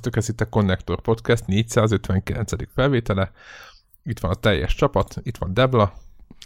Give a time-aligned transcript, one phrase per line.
[0.00, 2.52] Sziasztok, ez itt a Connector Podcast 459.
[2.74, 3.30] felvétele.
[4.02, 5.92] Itt van a teljes csapat, itt van Debla.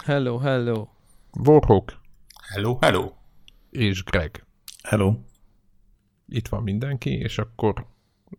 [0.04, 0.86] Hello, hello.
[1.44, 1.92] Warhawk.
[2.52, 3.12] Hello, hello.
[3.70, 4.44] És Greg.
[4.82, 5.14] Hello.
[6.28, 7.86] Itt van mindenki, és akkor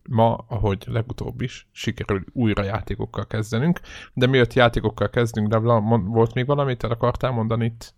[0.10, 3.80] ma, ahogy legutóbb is, sikerül újra játékokkal kezdenünk.
[4.14, 7.94] De miatt játékokkal kezdünk, Debla, volt még valamit el akartál mondani itt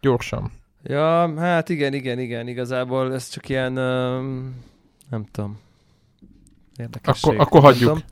[0.00, 0.52] gyorsan?
[0.82, 4.64] Ja, hát igen, igen, igen, igazából ez csak ilyen, um,
[5.10, 5.64] nem tudom,
[6.78, 7.32] érdekesség.
[7.32, 7.80] Akkor, akkor hagyjuk.
[7.80, 8.02] Tudom,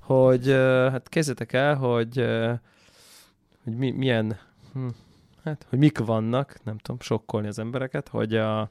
[0.00, 0.46] hogy
[0.90, 2.16] hát kezdjetek el, hogy,
[3.64, 4.38] hogy mi, milyen,
[4.72, 4.88] hm,
[5.44, 8.70] hát, hogy mik vannak, nem tudom, sokkolni az embereket, hogy a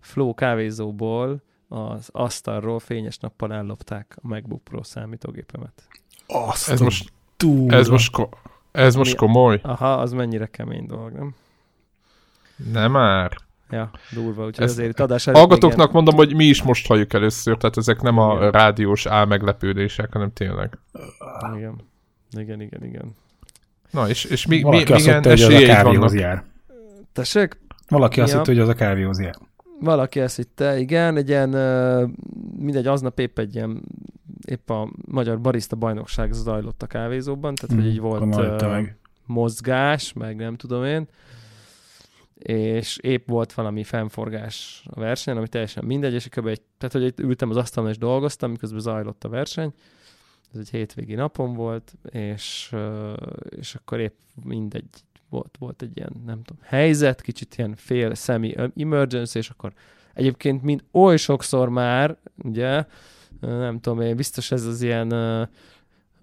[0.00, 5.88] Flow kávézóból az asztalról fényes nappal ellopták a MacBook Pro számítógépemet.
[6.26, 7.72] Azt ez most, túl.
[7.72, 8.36] Ez most, ko-
[8.72, 9.60] ez most komoly.
[9.62, 11.34] Aha, az mennyire kemény dolog, nem?
[12.72, 13.36] Nem már.
[13.70, 15.90] Ja, durva, úgyhogy Ez azért adás Hallgatóknak igen.
[15.92, 18.26] mondom, hogy mi is most halljuk először, tehát ezek nem igen.
[18.26, 20.78] a rádiós álmeglepődések, hanem tényleg.
[21.56, 21.80] Igen,
[22.38, 23.14] igen, igen, igen.
[23.90, 26.44] Na, és, és mi, Valaki mi, azt milyen hitte, hogy az a kávéhoz jár.
[27.12, 27.58] Tessék?
[27.88, 28.38] Valaki azt ja.
[28.38, 29.34] hitte, hogy az a kávéhoz jár.
[29.80, 31.50] Valaki ezt hitte, igen, egy ilyen,
[32.58, 33.82] mindegy, aznap épp egy ilyen,
[34.46, 38.82] épp a Magyar Barista Bajnokság zajlott a kávézóban, tehát mm, hogy így volt uh,
[39.26, 41.08] mozgás, meg nem tudom én,
[42.38, 46.46] és épp volt valami fennforgás a versenyen, ami teljesen mindegy, és kb.
[46.46, 49.72] Egy, tehát, hogy itt ültem az asztalon és dolgoztam, miközben zajlott a verseny,
[50.52, 52.74] ez egy hétvégi napom volt, és,
[53.50, 54.88] és akkor épp mindegy,
[55.28, 59.72] volt, volt egy ilyen, nem tudom, helyzet, kicsit ilyen fél szemi emergency, és akkor
[60.14, 62.84] egyébként mind oly sokszor már, ugye,
[63.40, 65.48] nem tudom én, biztos ez az ilyen uh,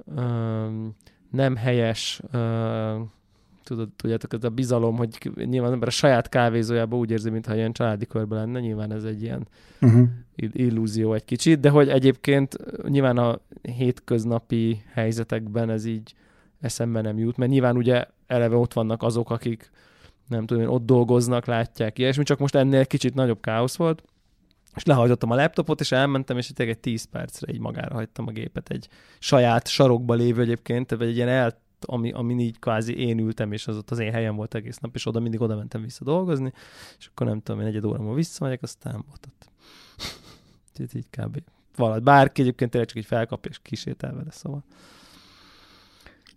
[0.05, 0.85] uh,
[1.31, 3.01] nem helyes uh,
[3.65, 7.55] tudod, tudjátok, ez a bizalom, hogy nyilván az ember a saját kávézójában úgy érzi, mintha
[7.55, 9.47] ilyen családi körben lenne, nyilván ez egy ilyen
[9.81, 10.07] uh-huh.
[10.35, 16.15] illúzió egy kicsit, de hogy egyébként nyilván a hétköznapi helyzetekben ez így
[16.59, 19.71] eszembe nem jut, mert nyilván ugye eleve ott vannak azok, akik
[20.27, 24.03] nem tudom, ott dolgoznak, látják ilyesmi, csak most ennél kicsit nagyobb káosz volt,
[24.75, 28.69] és lehajtottam a laptopot, és elmentem, és egy 10 percre így magára hagytam a gépet
[28.69, 28.87] egy
[29.19, 33.67] saját sarokba lévő egyébként, vagy egy ilyen el ami, ami így kvázi én ültem, és
[33.67, 36.53] az ott az én helyem volt egész nap, és oda mindig oda mentem vissza dolgozni,
[36.99, 39.49] és akkor nem tudom, én egy óra múlva visszamegyek, aztán volt ott.
[40.79, 41.37] így, így kb.
[41.75, 44.63] Valahogy bárki egyébként tényleg csak így felkap és kísértel vele, szóval.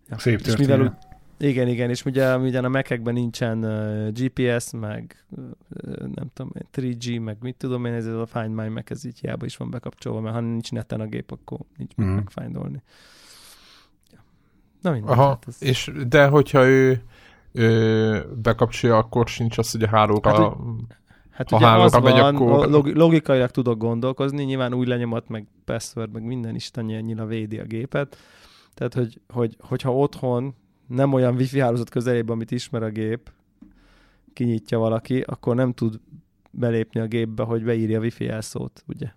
[0.09, 0.19] Ja.
[0.19, 0.99] Szép és mivel
[1.41, 7.23] igen, igen, és ugye, ugye a Mac-ekben nincsen uh, GPS, meg uh, nem tudom, 3G,
[7.23, 10.21] meg mit tudom én, ez a Find My Mac, ez így hiába is van bekapcsolva,
[10.21, 12.05] mert ha nincs neten a gép, akkor nincs mm.
[12.05, 12.83] megfindolni.
[14.81, 15.11] Na mindegy.
[15.11, 15.63] Aha, hát ez...
[15.63, 17.03] és, de hogyha ő,
[17.53, 20.31] ő bekapcsolja, akkor sincs az, hogy a hálóra...
[20.31, 20.49] Hát,
[21.31, 22.69] hát ha ugye hálóra megy, van, akkor...
[22.95, 28.17] logikailag tudok gondolkozni, nyilván új lenyomat, meg password, meg minden istennyire védi a gépet.
[28.75, 30.55] Tehát, hogy, hogy, hogyha otthon
[30.87, 33.31] nem olyan wifi hálózat közelében, amit ismer a gép,
[34.33, 36.01] kinyitja valaki, akkor nem tud
[36.51, 39.13] belépni a gépbe, hogy beírja a wifi jelszót, ugye?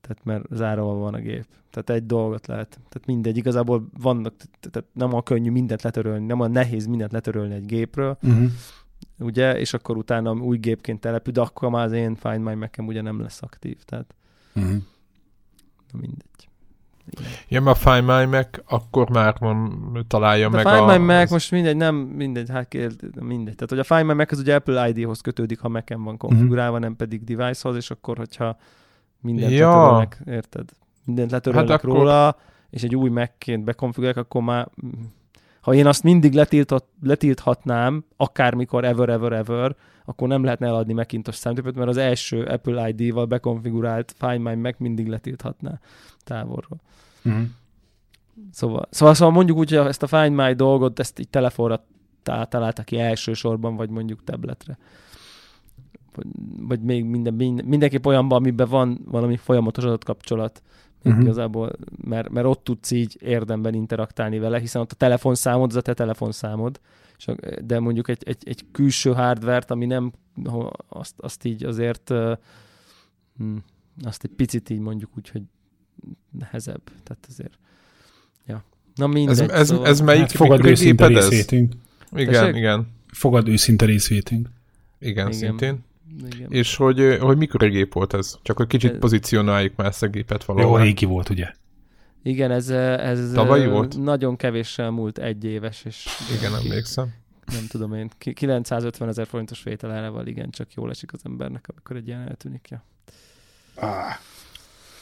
[0.00, 1.46] Tehát mert zárva van a gép.
[1.70, 2.68] Tehát egy dolgot lehet.
[2.68, 7.54] Tehát mindegy, igazából vannak, tehát nem a könnyű mindent letörölni, nem a nehéz mindent letörölni
[7.54, 8.50] egy gépről, uh-huh.
[9.18, 12.78] ugye, és akkor utána új gépként települ, de akkor már az én Find My mac
[12.78, 14.14] ugye nem lesz aktív, tehát
[14.54, 14.72] uh-huh.
[15.92, 16.48] na mindegy.
[17.48, 20.70] Ja, mert a Find My Mac akkor már van, találja de meg a...
[20.70, 21.30] Find My Mac az...
[21.30, 23.54] most mindegy, nem mindegy, hát kér, mindegy.
[23.54, 26.70] Tehát, hogy a Find My Mac az ugye Apple ID-hoz kötődik, ha Mac-en van konfigurálva,
[26.70, 26.84] uh-huh.
[26.84, 28.56] nem pedig device-hoz, és akkor, hogyha
[29.20, 29.68] mindent ja.
[29.68, 30.68] letörölnek, érted?
[31.04, 31.96] Mindent letörölnek hát akkor...
[31.96, 32.36] róla,
[32.70, 34.68] és egy új megként bekonfigurálják, akkor már
[35.60, 41.38] ha én azt mindig letiltott, letilthatnám, akármikor, ever, ever, ever, akkor nem lehetne eladni Macintosh
[41.38, 45.78] számítógépet, mert az első Apple ID-val bekonfigurált Find My Mac mindig letilthatná
[46.24, 46.80] távolról.
[47.24, 47.42] Uh-huh.
[48.52, 51.84] Szóval, szóval, szóval mondjuk úgy, hogy ezt a Find My dolgot, ezt így telefonra
[52.22, 54.78] találtak ki elsősorban, vagy mondjuk tabletre
[56.58, 60.62] vagy, még minden, minden, mindenképp olyanban, amiben van valami folyamatos adatkapcsolat,
[61.04, 61.22] uh-huh.
[61.22, 61.72] igazából,
[62.04, 65.94] mert, mert ott tudsz így érdemben interaktálni vele, hiszen ott a telefonszámod, az a te
[65.94, 66.80] telefonszámod,
[67.16, 67.26] és,
[67.64, 70.12] de mondjuk egy, egy, egy külső hardvert, ami nem,
[70.88, 72.08] azt, azt így azért
[73.36, 73.56] hm,
[74.02, 75.42] azt egy picit így mondjuk úgy, hogy
[76.38, 77.58] nehezebb, tehát azért
[78.46, 78.64] ja.
[78.94, 79.40] Na mindegy.
[79.40, 79.86] Ez, ez, szóval...
[79.86, 81.74] ez melyik hát fogad őszinte részvétünk.
[82.12, 82.56] Igen, Tessék?
[82.56, 82.88] igen.
[83.06, 84.48] Fogad őszinte részvétünk.
[84.98, 85.78] Igen, igen, szintén.
[86.32, 86.50] Igen.
[86.50, 88.38] És hogy, hogy mikor gép volt ez?
[88.42, 90.78] Csak hogy kicsit pozícionáljuk már ezt a gépet valahol.
[90.78, 91.52] Jó, régi volt, ugye?
[92.22, 93.98] Igen, ez, ez Tavalyi volt?
[93.98, 96.06] nagyon kevéssel múlt egy éves, és
[96.38, 97.14] igen, emlékszem.
[97.52, 102.06] Nem tudom én, 950 ezer forintos vételárával igen, csak jól esik az embernek, amikor egy
[102.06, 102.68] ilyen eltűnik.
[102.70, 102.84] Ja.
[103.74, 104.14] Ah.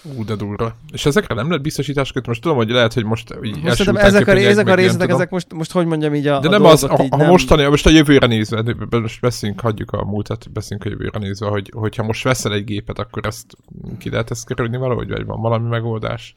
[0.03, 0.77] Ú, de durva.
[0.93, 2.29] És ezekre nem lehet biztosítás kötni?
[2.29, 5.53] Most tudom, hogy lehet, hogy most így most ezek a, ezek a részletek, ezek most,
[5.53, 7.27] most hogy mondjam így a De a nem az, ha, ha nem...
[7.27, 11.73] mostani, most a jövőre nézve, most beszéljünk, hagyjuk a múltat, beszéljünk a jövőre nézve, hogy,
[11.75, 13.57] hogyha most veszel egy gépet, akkor ezt
[13.99, 16.37] ki lehet ezt kerülni valahogy, vagy van valami megoldás?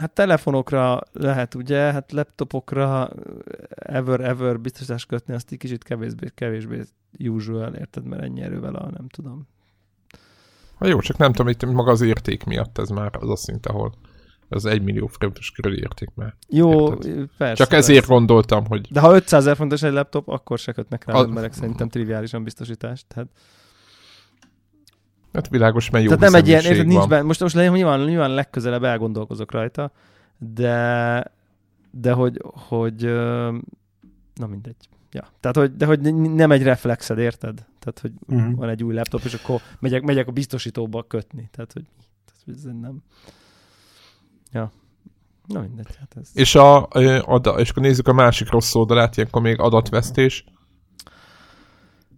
[0.00, 3.10] Hát telefonokra lehet, ugye, hát laptopokra
[3.74, 6.82] ever, ever biztosítás kötni, azt egy kicsit kevésbé, kevésbé
[7.18, 9.48] usual, érted, mert ennyi erővel a nem tudom.
[10.74, 13.66] Ha jó, csak nem tudom, itt maga az érték miatt ez már az a szint,
[13.66, 13.92] ahol
[14.48, 16.34] az egy millió forintos körüli érték már.
[16.48, 17.28] Jó, érted?
[17.38, 17.64] persze.
[17.64, 18.14] Csak ezért persze.
[18.14, 18.88] gondoltam, hogy...
[18.90, 21.22] De ha 500 ezer fontos egy laptop, akkor se kötnek rá a...
[21.22, 23.06] emberek szerintem triviálisan biztosítást.
[23.08, 23.28] Tehát...
[25.32, 28.30] Hát világos, mert jó Tehát nem egy ilyen, érted, nincs benne, most, most nyilván, nyilván
[28.30, 29.92] legközelebb elgondolkozok rajta,
[30.38, 31.32] de,
[31.90, 33.02] de hogy, hogy
[34.34, 34.88] na mindegy.
[35.14, 35.28] Ja.
[35.40, 37.54] Tehát, hogy, de hogy nem egy reflexed, érted?
[37.78, 38.56] Tehát, hogy uh-huh.
[38.56, 41.48] van egy új laptop, és akkor megyek, megyek a biztosítóba kötni.
[41.52, 41.84] Tehát, hogy,
[42.24, 43.02] tehát, ez nem...
[44.52, 44.72] Ja.
[45.46, 45.96] Na mindegy.
[45.98, 46.30] Hát ez...
[46.34, 50.44] És, a, a, és akkor nézzük a másik rossz oldalát, ilyenkor még adatvesztés.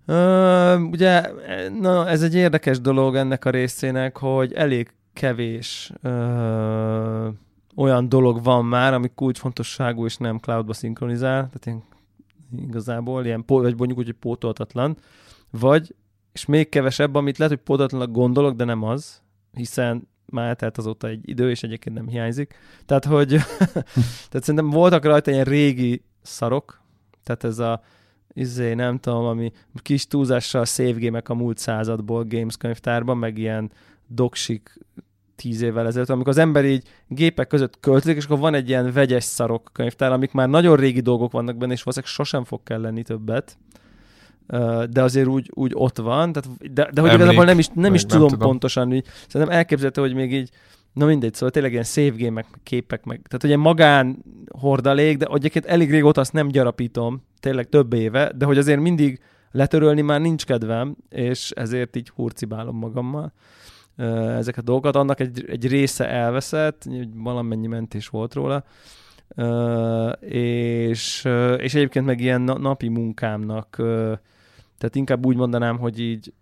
[0.06, 1.30] Uh, ugye,
[1.80, 7.26] na, ez egy érdekes dolog ennek a részének, hogy elég kevés uh,
[7.74, 11.82] olyan dolog van már, ami kulcsfontosságú és nem cloudba szinkronizál, tehát ilyen,
[12.58, 14.96] igazából ilyen, vagy mondjuk úgy, hogy pótoltatlan,
[15.50, 15.94] vagy,
[16.32, 19.22] és még kevesebb, amit lehet, hogy pótoltatlanak gondolok, de nem az,
[19.52, 22.54] hiszen már eltelt azóta egy idő, és egyébként nem hiányzik.
[22.86, 23.28] Tehát, hogy
[24.28, 26.80] tehát szerintem voltak rajta ilyen régi szarok,
[27.22, 27.82] tehát ez a
[28.32, 33.70] izé, nem tudom, ami kis túlzással save a múlt századból Games könyvtárban, meg ilyen
[34.06, 34.78] doksik
[35.36, 38.92] tíz évvel ezelőtt, amikor az ember így gépek között költözik, és akkor van egy ilyen
[38.92, 43.02] vegyes szarok könyvtár, amik már nagyon régi dolgok vannak benne, és valószínűleg sosem fog kelleni
[43.02, 43.58] többet.
[44.90, 47.94] De azért úgy, úgy ott van, tehát, de, de hogy Emlék, igazából nem is, nem
[47.94, 48.48] is tudom, tudom.
[48.48, 50.50] pontosan, hogy szerintem elképzelhető, hogy még így,
[50.92, 54.24] na mindegy, szóval tényleg ilyen meg képek, meg, tehát ugye magán
[54.58, 59.20] hordalék, de egyébként elég régóta azt nem gyarapítom, tényleg több éve, de hogy azért mindig
[59.50, 63.32] letörölni már nincs kedvem, és ezért így hurcibálom magammal
[63.96, 64.96] ezeket a dolgokat.
[64.96, 66.84] Annak egy, egy része elveszett,
[67.14, 68.64] valamennyi mentés volt róla,
[70.20, 71.24] és,
[71.58, 73.80] és egyébként meg ilyen napi munkámnak
[74.78, 76.32] tehát inkább úgy mondanám, hogy így,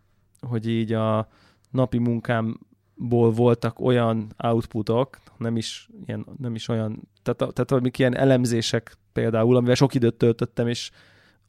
[0.40, 1.28] hogy így a
[1.70, 8.16] napi munkámból voltak olyan outputok, nem is, ilyen, nem is olyan, tehát, tehát amik ilyen
[8.16, 10.90] elemzések például, amivel sok időt töltöttem, és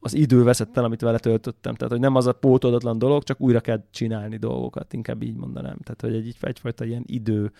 [0.06, 1.76] az idő veszett el, amit vele töltöttem.
[1.76, 5.78] Tehát, hogy nem az a pótoldatlan dolog, csak újra kell csinálni dolgokat, inkább így mondanám.
[5.84, 7.52] Tehát, hogy egy, egyfajta ilyen idő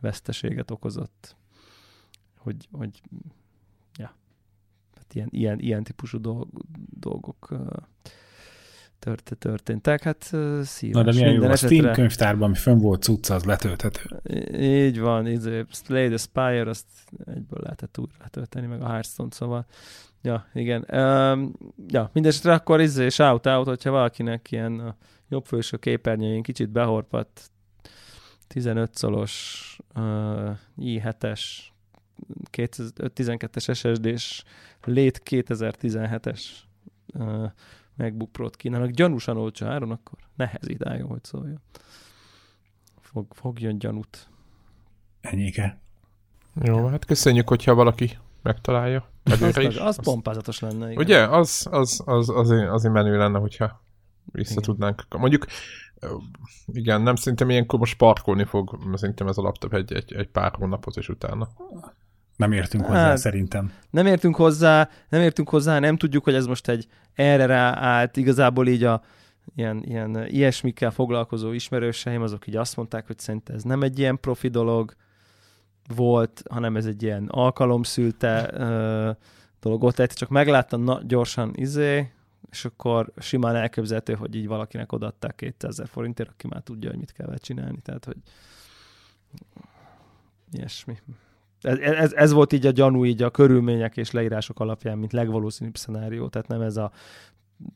[0.00, 1.36] veszteséget okozott.
[2.38, 3.00] Hogy, hogy
[3.98, 4.14] ja,
[4.96, 6.48] hát ilyen, ilyen, ilyen típusú dolg,
[6.98, 7.56] dolgok
[8.98, 10.02] tört, történtek.
[10.02, 10.22] Hát
[10.62, 10.94] szíves.
[10.94, 11.56] Na de milyen jó, a.
[11.56, 14.20] Steam könyvtárban, ami fönn volt cucca, az letölthető.
[14.60, 16.86] Így van, így, Slay the Spire, azt
[17.24, 19.66] egyből lehetett újra letölteni, meg a Hearthstone, szóval
[20.26, 20.84] ja, igen.
[20.92, 21.52] Um,
[21.86, 24.96] ja, mindesetre akkor izé, és out-out, hogyha valakinek ilyen a
[25.28, 27.50] jobb főső képernyőjén kicsit behorpadt
[28.46, 31.40] 15 szolos uh, i7-es
[32.52, 34.44] 12es SSD-s
[34.84, 36.40] lét 2017-es
[37.14, 37.50] uh,
[37.94, 41.60] MacBook Pro-t kínálnak, gyanúsan olcsó áron, akkor nehezítája, hogy szóljon.
[43.00, 44.28] Fog, fogjon gyanút.
[45.20, 45.78] Ennyike.
[46.54, 49.14] Jó, hát köszönjük, hogyha valaki megtalálja.
[49.30, 49.76] Az, is.
[49.76, 50.90] az pompázatos lenne.
[50.90, 51.02] Igen.
[51.02, 51.28] Ugye?
[51.28, 53.84] Az, az, az, az, azért menő lenne, hogyha
[54.24, 54.62] vissza igen.
[54.62, 55.04] tudnánk.
[55.18, 55.46] Mondjuk,
[56.66, 60.52] igen, nem szerintem ilyenkor most parkolni fog, szerintem ez a laptop egy, egy, egy pár
[60.54, 61.48] hónapot, és utána.
[62.36, 63.72] Nem értünk hozzá, hát, szerintem.
[63.90, 68.66] Nem értünk hozzá, nem értünk hozzá, nem tudjuk, hogy ez most egy erre ráállt, igazából
[68.66, 69.02] így a
[69.54, 74.20] ilyen, ilyen ilyesmikkel foglalkozó ismerőseim, azok így azt mondták, hogy szerintem ez nem egy ilyen
[74.20, 74.94] profi dolog
[75.94, 79.16] volt, hanem ez egy ilyen alkalomszülte uh,
[79.60, 82.10] dolog ott lehet, csak megláttam na, gyorsan izé,
[82.50, 87.12] és akkor simán elképzelhető, hogy így valakinek odaadták 200 forintért, aki már tudja, hogy mit
[87.12, 88.16] kell csinálni, tehát hogy
[90.50, 90.96] ilyesmi.
[91.60, 95.76] Ez, ez, ez volt így a gyanú, így a körülmények és leírások alapján, mint legvalószínűbb
[95.76, 96.92] szenárió, tehát nem ez a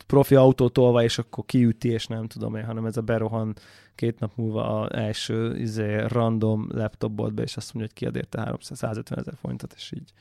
[0.07, 3.55] profi autó tolva, és akkor kiüti, és nem tudom én, hanem ez a berohan
[3.95, 8.41] két nap múlva az első izé, random laptop be, és azt mondja, hogy kiad érte
[8.41, 10.13] 350 ezer forintot, és így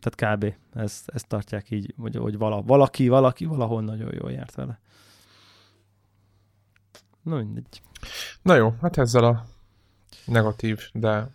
[0.00, 0.54] tehát kb.
[0.74, 4.80] Ezt, ezt tartják így, hogy, hogy vala, valaki, valaki valahol nagyon jól járt vele.
[7.22, 7.82] Na mindegy.
[8.42, 9.44] Na jó, hát ezzel a
[10.24, 11.28] negatív, de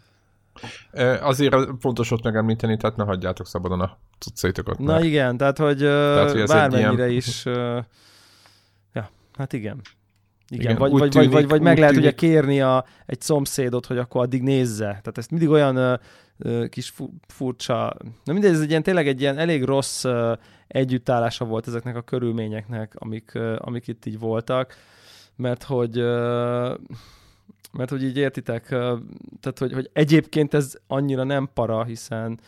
[1.22, 4.80] Azért fontos ott megemlíteni, tehát ne hagyjátok szabadon a cuccaitokat.
[4.80, 5.04] Na mert...
[5.04, 7.18] igen, tehát hogy, tehát, hogy bármennyire ilyen...
[7.18, 7.46] is...
[8.94, 9.82] Ja, hát igen.
[10.48, 12.10] Igen, Igen vagy, vagy, tűnik, vagy, vagy, meg lehet tűnik.
[12.10, 14.86] ugye kérni a, egy szomszédot, hogy akkor addig nézze.
[14.86, 15.94] Tehát ezt mindig olyan ö,
[16.38, 17.96] ö, kis fu, furcsa...
[18.24, 20.34] Na mindegy, ez egy ilyen, tényleg egy ilyen elég rossz ö,
[20.68, 24.76] együttállása volt ezeknek a körülményeknek, amik, ö, amik itt így voltak,
[25.36, 25.98] mert hogy...
[25.98, 26.74] Ö,
[27.78, 28.68] mert hogy így értitek,
[29.40, 32.40] tehát hogy, hogy egyébként ez annyira nem para, hiszen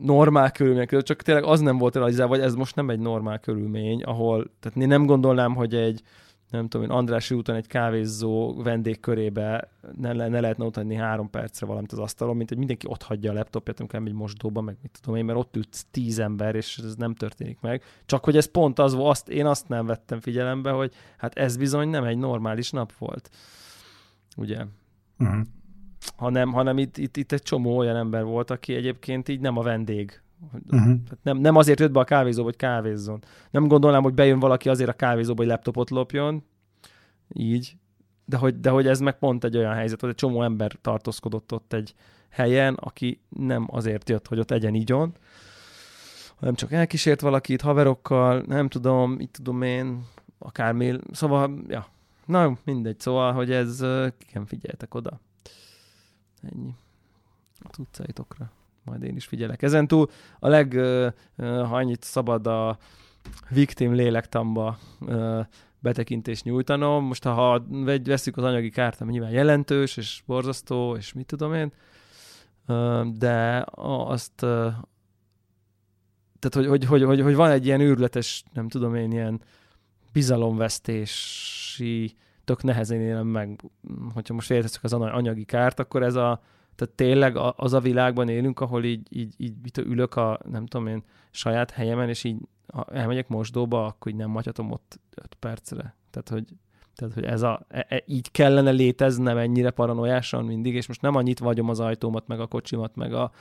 [0.00, 3.38] normál körülmények között, csak tényleg az nem volt realizálva, vagy ez most nem egy normál
[3.38, 6.02] körülmény, ahol, tehát én nem gondolnám, hogy egy,
[6.50, 11.30] nem tudom én, Andrási úton egy kávézó vendég körébe ne, ne lehetne ott adni három
[11.30, 14.76] percre valamit az asztalon, mint hogy mindenki ott hagyja a laptopját, amikor egy mosdóba, meg
[14.82, 17.82] mit tudom én, mert ott ült tíz ember, és ez nem történik meg.
[18.06, 21.88] Csak hogy ez pont az, azt, én azt nem vettem figyelembe, hogy hát ez bizony
[21.88, 23.30] nem egy normális nap volt.
[24.36, 24.64] Ugye?
[25.18, 25.40] Uh-huh
[26.16, 29.62] hanem, hanem itt, itt, itt egy csomó olyan ember volt, aki egyébként így nem a
[29.62, 30.22] vendég.
[30.70, 30.94] Uh-huh.
[31.22, 33.22] Nem, nem azért jött be a kávézó, hogy kávézzon.
[33.50, 36.44] Nem gondolnám, hogy bejön valaki azért a kávézóba, hogy laptopot lopjon,
[37.28, 37.76] így,
[38.24, 41.52] de hogy, de hogy ez meg pont egy olyan helyzet, hogy egy csomó ember tartózkodott
[41.52, 41.94] ott egy
[42.28, 45.16] helyen, aki nem azért jött, hogy ott egyen igyon,
[46.36, 50.04] hanem csak elkísért valakit haverokkal, nem tudom, itt tudom én,
[50.38, 51.86] akármi, szóval, ja,
[52.26, 53.80] na mindegy, szóval, hogy ez,
[54.28, 55.20] igen, figyeljetek oda.
[56.42, 56.74] Ennyi.
[57.60, 58.50] A utcaitokra.
[58.88, 59.62] Majd én is figyelek.
[59.62, 60.72] Ezen túl a leg,
[61.36, 62.78] ha annyit szabad a
[63.48, 64.78] victim lélektamba
[65.78, 67.04] betekintést nyújtanom.
[67.04, 67.64] Most ha
[68.04, 71.72] veszük az anyagi kárt, ami nyilván jelentős, és borzasztó, és mit tudom én,
[73.18, 74.46] de azt
[76.38, 79.40] tehát, hogy, hogy, hogy, hogy, hogy van egy ilyen őrületes, nem tudom én, ilyen
[80.12, 82.14] bizalomvesztési
[82.44, 83.64] tök nehezen élem meg,
[84.14, 86.42] hogyha most értettük az anyagi kárt, akkor ez a,
[86.78, 90.86] tehát tényleg az a világban élünk, ahol így, így, így így ülök a, nem tudom
[90.86, 92.36] én, saját helyemen, és így
[92.72, 95.96] ha elmegyek mosdóba, akkor így nem magyhatom ott öt percre.
[96.10, 96.44] Tehát, hogy,
[96.94, 101.14] tehát, hogy ez a, e, e, így kellene léteznem ennyire paranoiásan mindig, és most nem
[101.14, 103.32] annyit vagyom az ajtómat, meg a kocsimat, meg a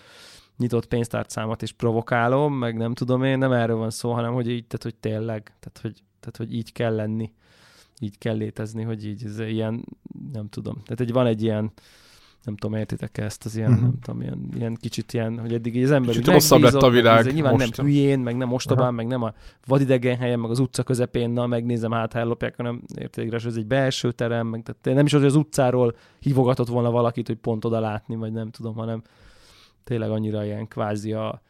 [0.58, 4.66] nyitott pénztárcámat, és provokálom, meg nem tudom én, nem erről van szó, hanem hogy így,
[4.68, 7.34] tehát, hogy tényleg, tehát, hogy, tehát, hogy így kell lenni
[8.00, 9.86] így kell létezni, hogy így ez ilyen,
[10.32, 10.74] nem tudom.
[10.74, 11.72] Tehát egy, van egy ilyen,
[12.48, 13.86] nem tudom, értitek ezt az ilyen, uh-huh.
[13.86, 17.26] nem tudom, ilyen, ilyen kicsit ilyen, hogy eddig az ember kicsit rosszabb lett a világ.
[17.26, 17.78] Meg, nyilván most.
[17.78, 18.98] nem hülyén, meg nem ostobán, uh-huh.
[18.98, 19.34] meg nem a
[19.66, 24.12] vadidegen helyen, meg az utca közepén, na megnézem, hát ellopják, hanem értitek, ez egy belső
[24.12, 27.80] terem, meg tehát nem is az, hogy az utcáról hívogatott volna valakit, hogy pont oda
[27.80, 29.02] látni, vagy nem tudom, hanem
[29.84, 31.42] tényleg annyira ilyen kvázi a,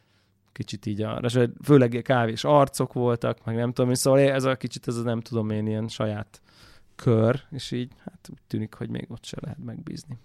[0.51, 1.21] kicsit így a,
[1.63, 5.49] főleg kávés arcok voltak, meg nem tudom, szóval ez a kicsit, ez a nem tudom
[5.49, 6.41] én, ilyen saját
[6.95, 10.17] kör, és így hát úgy tűnik, hogy még ott se lehet megbízni.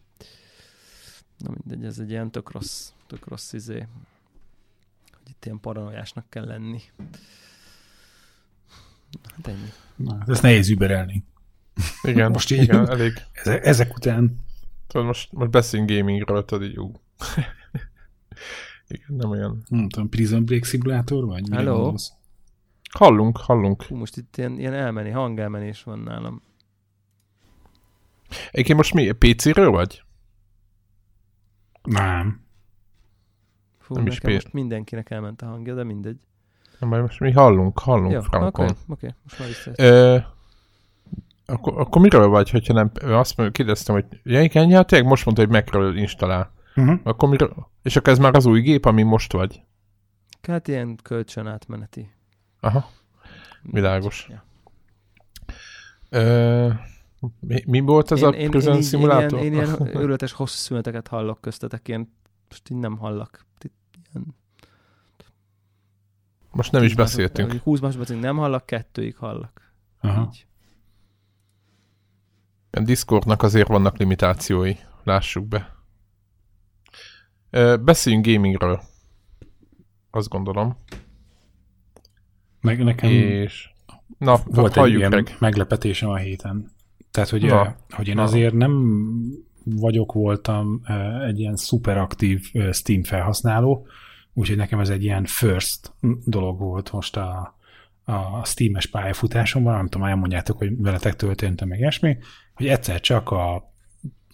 [1.43, 3.87] Na mindegy, ez egy ilyen tök rossz, tök rossz izé,
[5.11, 6.81] hogy itt ilyen paranoiásnak kell lenni.
[9.37, 9.73] Hát ennyi.
[9.97, 11.25] Na, hát ezt nehéz überelni.
[12.03, 13.13] Igen, most így, igen, elég.
[13.33, 14.41] Ezek, ezek után.
[14.87, 16.93] Tudod, most, most beszélünk gamingről, tudod, így jó.
[18.89, 19.63] Igen, nem olyan.
[19.69, 21.49] Nem tudom, Prison Break szimulátor vagy?
[21.51, 21.95] Hello?
[22.91, 23.83] Hallunk, hallunk.
[23.83, 26.43] Hú, most itt ilyen, ilyen elmeni, hangelmenés van nálam.
[28.51, 30.02] Egyébként most mi, PC-ről vagy?
[31.83, 32.41] Nem.
[33.79, 36.21] Fú, nem is most mindenkinek elment a hangja, de mindegy.
[36.79, 38.65] Nem, majd most mi hallunk, hallunk Jó, Frankon.
[38.65, 40.35] Oké, okay, okay, most már vissza.
[41.47, 45.25] akkor, akkor miről vagy, hogyha nem, azt mondja, kérdeztem, hogy ja igen, ja, tényleg most
[45.25, 46.53] mondta, hogy megről installál.
[46.77, 47.01] Uh-huh.
[47.03, 49.63] Akkor miről, és akkor ez már az új gép, ami most vagy?
[50.43, 52.11] Hát ilyen kölcsön átmeneti.
[52.61, 52.91] Aha,
[53.63, 54.27] világos.
[54.31, 54.45] Ja.
[56.09, 56.69] Ö,
[57.41, 59.39] mi, mi volt ez én, a én, Prison én, Simulator?
[59.39, 62.13] Én, én, én ilyen őrületes hosszú szüneteket hallok köztetek, ilyen,
[62.49, 63.47] most így nem hallak.
[64.13, 64.35] Ilyen,
[66.51, 67.53] most nem is beszéltünk.
[67.53, 69.73] 20 másodpercig nem hallak, kettőig hallak.
[70.01, 70.29] Aha.
[70.33, 70.47] Így.
[72.71, 74.75] A Discordnak azért vannak limitációi,
[75.05, 75.77] lássuk be.
[77.81, 78.83] Beszéljünk gamingről.
[80.11, 80.77] Azt gondolom.
[82.61, 83.71] Meg nekem És...
[84.19, 85.37] Na, volt egy ilyen meg.
[85.39, 86.71] meglepetésem a héten.
[87.13, 87.77] Tehát, hogy, Na.
[87.91, 88.23] hogy én Na.
[88.23, 89.05] azért nem
[89.65, 90.83] vagyok, voltam
[91.27, 93.87] egy ilyen szuperaktív Steam felhasználó,
[94.33, 95.93] úgyhogy nekem ez egy ilyen first
[96.25, 97.59] dolog volt most a,
[98.05, 102.17] a Steam-es pályafutásomban, nem tudom, elmondjátok, hogy veletek történtem meg esmi,
[102.55, 103.73] hogy egyszer csak a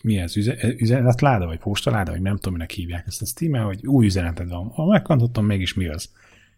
[0.03, 0.37] mi ez,
[0.77, 4.69] üzenetláda, vagy postaláda, vagy nem tudom, minek hívják ezt a steam hogy új üzeneted van.
[4.69, 6.11] Ha megkantottam, mégis mi az.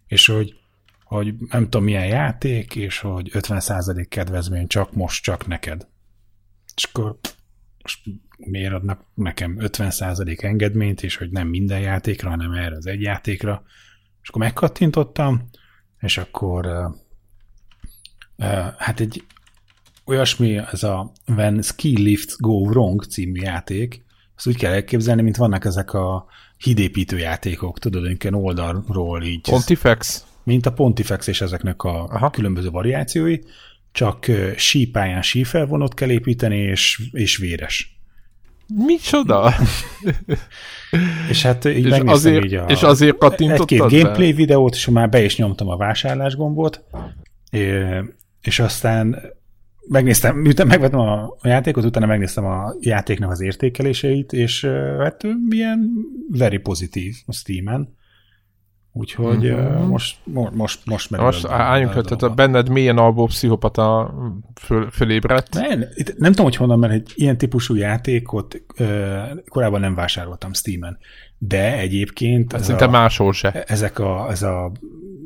[0.07, 0.55] És hogy,
[1.05, 5.89] hogy nem tudom, milyen játék, és hogy 50% kedvezmény csak most, csak neked.
[6.81, 7.19] És akkor
[7.83, 8.01] most
[8.37, 13.63] miért adnak nekem 50% engedményt, és hogy nem minden játékra, hanem erre az egy játékra.
[14.23, 15.49] És akkor megkattintottam,
[15.99, 16.95] és akkor uh,
[18.37, 19.25] uh, hát egy
[20.05, 24.05] olyasmi, ez a When Ski Lifts Go Wrong című játék,
[24.37, 29.41] azt úgy kell elképzelni, mint vannak ezek a hídépítő játékok, tudod, ilyen oldalról így.
[29.41, 30.25] Pontifex?
[30.43, 32.31] Mint a Pontifex és ezeknek a Aha.
[32.31, 33.39] különböző variációi,
[33.93, 38.01] csak sípályán sífelvonót kell építeni, és, és véres.
[38.75, 39.55] Micsoda?
[41.31, 45.09] és hát így és azért, így a, és azért kattintottad Egy-két gameplay videót, és már
[45.09, 46.85] be is nyomtam a vásárlás gombot,
[48.41, 49.23] és aztán
[49.89, 54.65] megnéztem, miután megvettem a játékot, utána megnéztem a játéknak az értékeléseit, és
[54.99, 55.91] hát ilyen
[56.29, 57.99] very pozitív a Steam-en.
[58.93, 59.87] Úgyhogy uh-huh.
[59.87, 61.27] most, most, most merül.
[61.27, 64.15] Most álljunk le, tehát a benned milyen alvó pszichopata
[64.55, 65.55] föl, fölébredt?
[65.55, 68.87] Nem, itt nem tudom, hogy honnan, mert egy ilyen típusú játékot uh,
[69.49, 70.99] korábban nem vásároltam Steam-en.
[71.39, 72.53] De egyébként...
[72.53, 73.63] Ez szinte a, máshol se.
[73.63, 74.73] Ezek a, ez a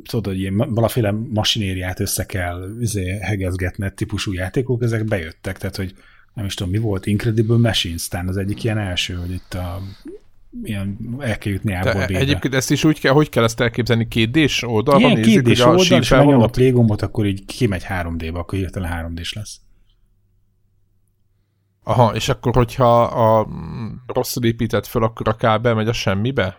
[0.08, 5.94] tudod, hogy ilyen valaféle masinériát össze kell izé, hegezgetni típusú játékok, ezek bejöttek, tehát hogy
[6.34, 9.80] nem is tudom, mi volt, Incredible Machines, talán az egyik ilyen első, hogy itt a
[10.62, 14.30] ilyen el kell jutni ából Egyébként ezt is úgy kell, hogy kell ezt elképzelni, két
[14.30, 18.90] d oldalban Ilyen két d oldal, és a playgombot, akkor így kimegy 3D-ba, akkor hirtelen
[18.90, 19.60] 3 d lesz.
[21.82, 23.48] Aha, és akkor, hogyha a
[24.06, 26.58] rosszul épített föl, akkor a kábel megy a semmibe?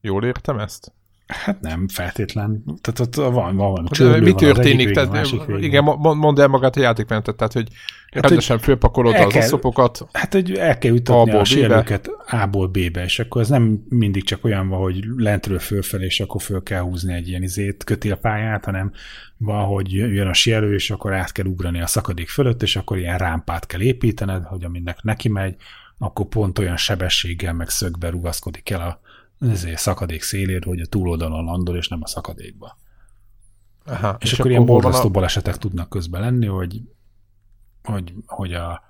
[0.00, 0.92] Jól értem ezt?
[1.28, 2.64] Hát nem feltétlen.
[2.80, 4.94] Tehát ott van, van, van csőrlő, Mi történik?
[4.94, 7.68] Van tehát, igen, mondd el magát a játékmenetet, tehát hogy
[8.10, 9.42] hát, rendesen fölpakolod az kell.
[10.12, 14.44] Hát, hogy el kell jutatni a sérülőket A-ból B-be, és akkor ez nem mindig csak
[14.44, 18.92] olyan van, hogy lentről fölfelé, és akkor föl kell húzni egy ilyen izét, kötélpályát, hanem
[19.36, 22.98] van, hogy jön a sérülő, és akkor át kell ugrani a szakadék fölött, és akkor
[22.98, 25.56] ilyen rámpát kell építened, hogy aminek neki megy,
[25.98, 29.00] akkor pont olyan sebességgel meg szögbe rugaszkodik el a
[29.40, 32.78] ezért szakadék szélért, hogy a túloldalon landol, és nem a szakadékba.
[33.84, 35.10] Aha, és, és akkor, akkor ilyen borzasztó a...
[35.10, 36.82] balesetek tudnak közben lenni, hogy,
[37.82, 38.82] hogy, hogy a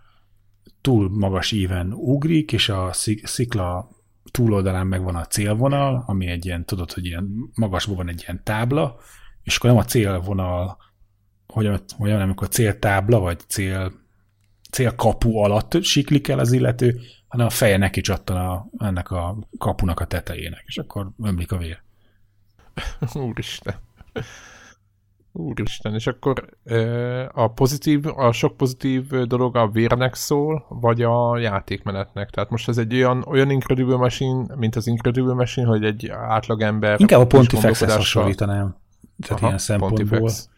[0.81, 2.91] túl magas íven ugrik, és a
[3.23, 3.91] szikla
[4.31, 8.41] túloldalán meg van a célvonal, ami egy ilyen, tudod, hogy ilyen magasban van egy ilyen
[8.45, 8.97] tábla,
[9.43, 10.77] és akkor nem a célvonal,
[11.47, 13.93] hogy, hogy amikor céltábla, vagy cél,
[14.71, 20.01] célkapu alatt siklik el az illető, hanem a feje neki csattan a, ennek a kapunak
[20.01, 21.81] a tetejének, és akkor ömlik a vér.
[23.15, 23.75] Úristen.
[25.33, 26.49] Úristen, és akkor
[27.33, 32.31] a pozitív, a sok pozitív dolog a vérnek szól, vagy a játékmenetnek?
[32.31, 37.01] Tehát most ez egy olyan, olyan Incredible Machine, mint az Incredible Machine, hogy egy átlagember...
[37.01, 38.77] Inkább a Pontifex-hez hasonlítanám.
[39.23, 40.05] Tehát Aha, ilyen szempontból.
[40.19, 40.49] Pontifex.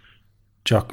[0.63, 0.93] Csak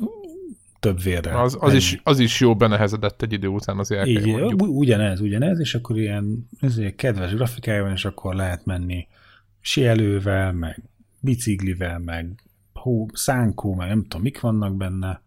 [0.87, 1.41] több vérre.
[1.41, 5.75] Az, az, is, az is jó benehezedett egy idő után az Így, ugyanez, ugyanez, és
[5.75, 9.07] akkor ilyen ezért kedves grafikája van, és akkor lehet menni
[9.59, 10.83] sielővel, meg
[11.19, 15.21] biciklivel, meg hó, szánkó, meg nem tudom, mik vannak benne,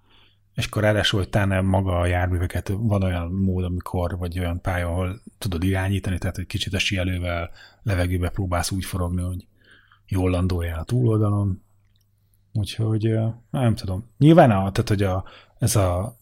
[0.55, 4.88] és akkor ráadásul, hogy talán maga a járműveket van olyan mód, amikor, vagy olyan pálya,
[4.88, 7.51] ahol tudod irányítani, tehát egy kicsit a sielővel
[7.83, 9.46] levegőbe próbálsz úgy forogni, hogy
[10.07, 11.62] jól landoljál a túloldalon,
[12.53, 13.18] Úgyhogy
[13.51, 14.05] nem tudom.
[14.18, 15.25] Nyilván, a, tehát, hogy a,
[15.61, 16.16] ez a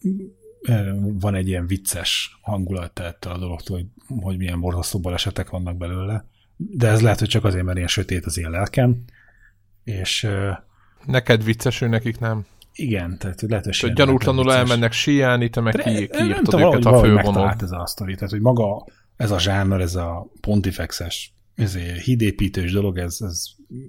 [1.01, 3.87] van egy ilyen vicces hangulat ettől a dologtól, hogy,
[4.21, 6.25] hogy milyen borzasztó balesetek vannak belőle,
[6.55, 9.03] de ez lehet, hogy csak azért, mert ilyen sötét az én lelkem,
[9.83, 10.27] és...
[11.05, 12.45] Neked vicces, ő nekik nem?
[12.73, 17.53] Igen, tehát lehet, hogy tehát gyanútlanul elmennek síelni, te meg ki, kiírtad őket a fővonon.
[17.61, 22.97] ez a sztori, tehát hogy maga ez a zsáner, ez a pontifexes ez hídépítős dolog,
[22.97, 23.43] ez, ez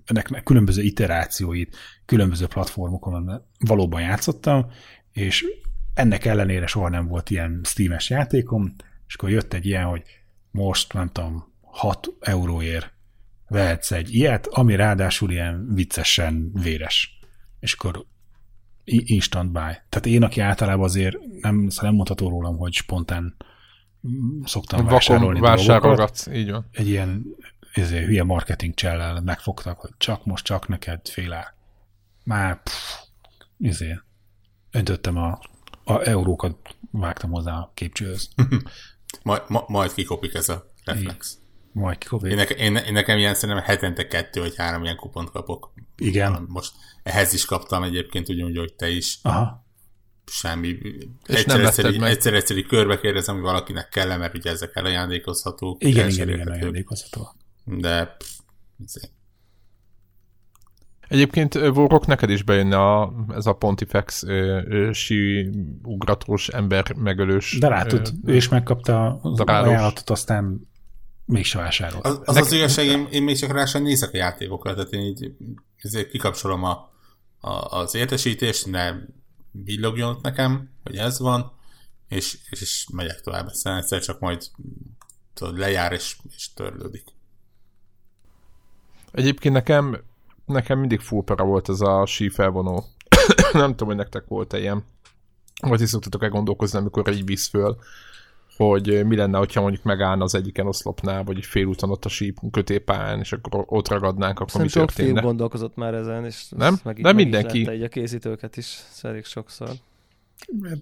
[0.04, 4.66] ennek különböző iterációit különböző platformokon valóban játszottam,
[5.12, 5.44] és
[5.94, 8.74] ennek ellenére soha nem volt ilyen Steam-es játékom,
[9.06, 10.02] és akkor jött egy ilyen, hogy
[10.50, 12.92] most, nem tudom, 6 euróért
[13.48, 17.18] vehetsz egy ilyet, ami ráadásul ilyen viccesen véres.
[17.60, 18.04] És akkor
[18.84, 19.72] instant buy.
[19.88, 23.36] Tehát én, aki általában azért nem, szóval nem mondható rólam, hogy spontán
[24.44, 26.66] szoktam Vakon vásárolni vásárolgatsz, így van.
[26.72, 27.24] Egy ilyen
[27.72, 31.54] ezért hülye marketing csellel megfogtak, hogy csak most, csak neked fél ár.
[32.24, 32.98] Már pff,
[33.60, 34.04] ezért
[34.70, 35.40] öntöttem a,
[35.84, 36.56] a eurókat,
[36.90, 38.28] vágtam hozzá a képcsőhöz.
[39.22, 41.38] majd, ma, majd kikopik ez a reflex.
[41.72, 42.30] Majd kikopik.
[42.30, 45.72] Én, neke, én, én, nekem ilyen szerintem hetente kettő vagy három ilyen kupont kapok.
[45.96, 46.44] Igen.
[46.48, 49.18] Most ehhez is kaptam egyébként, ugyanúgy, hogy te is.
[49.22, 49.68] Aha
[50.32, 50.78] semmi.
[51.22, 55.84] egyszer, egyszer, egyszer, egyszer körbe kérdezem, hogy valakinek kell mert ugye ezek elajándékozhatók.
[55.84, 58.16] Igen, igen, igen, ajándékozhatók de
[61.10, 64.24] Egyébként Vorok neked is bejönne a, ez a Pontifex
[64.92, 65.50] sí
[65.82, 67.58] ugratós ember megölős.
[67.58, 70.68] De látod, ő is megkapta az ajánlatot, aztán
[71.24, 72.04] még se vásárolt.
[72.04, 75.00] Az az, az igazság, én, én még csak rá sem nézek a játékokra, tehát én
[75.00, 75.32] így
[75.76, 76.90] ezért kikapcsolom a,
[77.40, 79.06] a, az értesítést, de
[79.50, 81.52] villogjon ott nekem, hogy ez van,
[82.08, 83.46] és, és, és megyek tovább.
[83.46, 84.42] Aztán egyszer csak majd
[85.34, 87.04] tudod, lejár és, és törlődik.
[89.12, 90.08] Egyébként nekem,
[90.52, 92.84] nekem mindig full para volt ez a sífelvonó.
[93.52, 94.84] nem tudom, hogy nektek volt-e ilyen.
[95.60, 97.76] Vagy is szoktatok-e gondolkozni, amikor így visz föl,
[98.56, 103.18] hogy mi lenne, hogyha mondjuk megállna az egyiken oszlopnál, vagy félúton ott a síp kötépályán,
[103.18, 105.08] és akkor ott ragadnánk, akkor Szerintem mi történne?
[105.08, 106.78] Szerintem gondolkozott már ezen, és nem?
[106.84, 107.64] Meg, De mindenki.
[107.64, 109.68] Meg is a készítőket is elég sokszor.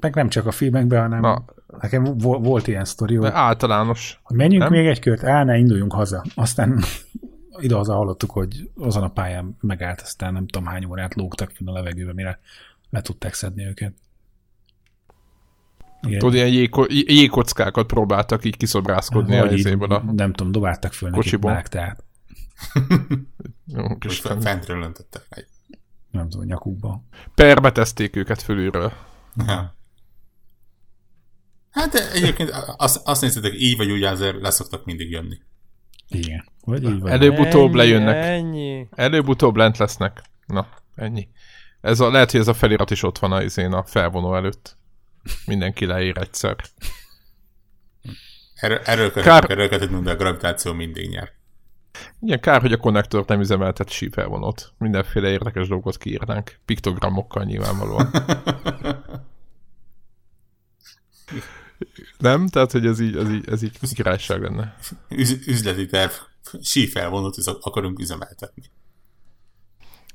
[0.00, 1.44] Meg nem csak a filmekben, hanem Na.
[1.80, 4.20] nekem volt ilyen sztori, hogy általános.
[4.22, 4.72] Hogy menjünk nem?
[4.72, 6.24] még egy kört, á, ne, induljunk haza.
[6.34, 6.82] Aztán
[7.60, 12.12] ide-haza hallottuk, hogy azon a pályán megállt, aztán nem tudom hány órát lógtak a levegőbe,
[12.12, 12.40] mire
[12.90, 13.92] le tudták szedni őket.
[16.02, 16.18] Igen.
[16.18, 21.38] Tudod, ilyen jégko- jégkockákat próbáltak így kiszobrászkodni a izéből a Nem tudom, dobáltak föl nekik
[21.68, 22.04] tehát.
[24.04, 25.48] Most fentről öntöttek meg.
[26.10, 27.02] Nem tudom, nyakukba.
[27.34, 28.92] Perbetezték őket fölülről.
[29.46, 29.76] Ja.
[31.70, 35.38] Hát egyébként azt, azt néztétek, így vagy úgy azért leszoktak mindig jönni.
[36.08, 36.44] Igen.
[36.68, 37.10] Vagy így vagy.
[37.10, 38.24] Előbb-utóbb lejönnek.
[38.24, 38.88] Ennyi.
[38.94, 40.22] Előbb-utóbb lent lesznek.
[40.46, 41.28] Na, ennyi.
[41.80, 44.76] Ez a, lehet, hogy ez a felirat is ott van a, izén a felvonó előtt.
[45.46, 46.56] Mindenki leír egyszer.
[48.54, 49.50] Erről, erről kár...
[49.50, 49.68] erről
[50.02, 51.32] de a gravitáció mindig nyer.
[52.20, 54.72] Igen, kár, hogy a konnektor nem üzemeltet sífelvonót.
[54.78, 56.58] Mindenféle érdekes dolgot kiírnánk.
[56.64, 58.10] Piktogramokkal nyilvánvalóan.
[62.18, 62.46] nem?
[62.46, 64.76] Tehát, hogy ez így, ez így, ez így királyság lenne.
[65.08, 66.12] Üz, üzleti terv.
[66.62, 68.62] Sífelvonót akarunk üzemeltetni.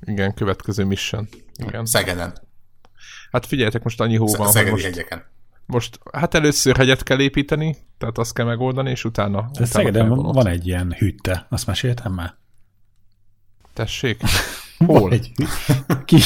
[0.00, 1.28] Igen, következő mission.
[1.56, 1.86] Igen.
[1.86, 2.38] Szegeden.
[3.30, 5.24] Hát figyeljetek, most annyi hó van, hogy most, hegyeken.
[5.66, 9.38] most, hát először hegyet kell építeni, tehát azt kell megoldani, és utána...
[9.38, 12.36] utána Szegeden van, van egy ilyen hütte, azt meséltem már?
[13.72, 14.20] Tessék?
[14.86, 15.00] Hol?
[15.00, 15.32] van egy,
[16.04, 16.18] ki,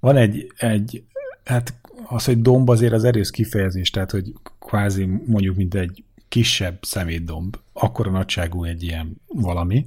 [0.00, 1.04] van egy, egy,
[1.44, 1.74] hát
[2.06, 7.56] az, hogy domb azért az erős kifejezés, tehát, hogy kvázi mondjuk, mint egy kisebb szemétdomb,
[7.72, 9.86] akkora nagyságú egy ilyen valami,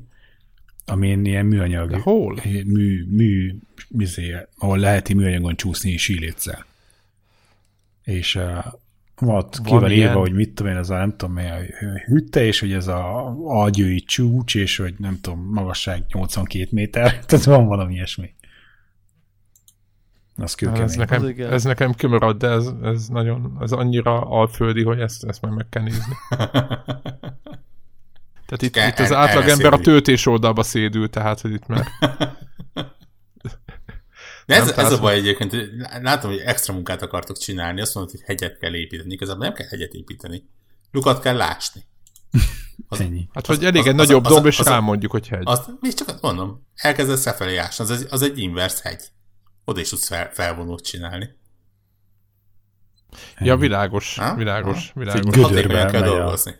[0.86, 2.40] amin ilyen műanyag, De hol?
[2.66, 3.56] mű, mű
[3.88, 6.66] mizé, ahol lehet műanyagon csúszni sílétszel.
[8.04, 8.66] És uh,
[9.22, 12.60] ott ki van írva, hogy mit tudom én, ez a nem tudom, a hütte, és
[12.60, 17.94] hogy ez a agyői csúcs, és hogy nem tudom, magasság 82 méter, tehát van valami
[17.94, 18.34] ilyesmi.
[20.42, 25.00] Az ez nekem, az ez nekem kimaradt, de ez, ez nagyon, ez annyira alföldi, hogy
[25.00, 26.14] ezt, ezt már meg kell nézni.
[28.50, 31.88] Tehát itt, itt az átlagember a töltés oldalba szédül, tehát, hogy itt már...
[34.46, 35.70] De ez, ez a baj egyébként, hogy
[36.02, 39.68] látom, hogy extra munkát akartok csinálni, azt mondod, hogy hegyet kell építeni, igazából nem kell
[39.68, 40.50] hegyet építeni.
[40.92, 41.86] Lukat kell lásni.
[42.88, 43.30] Az, Ennyi.
[43.34, 45.42] Hát, hogy elég egy nagyobb az, domb, és rámondjuk, hogy hegy.
[45.44, 49.04] Azt, még csak mondom, elkezdesz lefelé ásni, az, az egy inverse hegy.
[49.66, 51.38] Oda is tudsz fel, felvonót csinálni.
[53.40, 54.36] Ja, világos, ha?
[54.36, 55.00] világos, ha?
[55.00, 55.42] világos.
[55.42, 56.56] Hatékonyan kell dolgozni.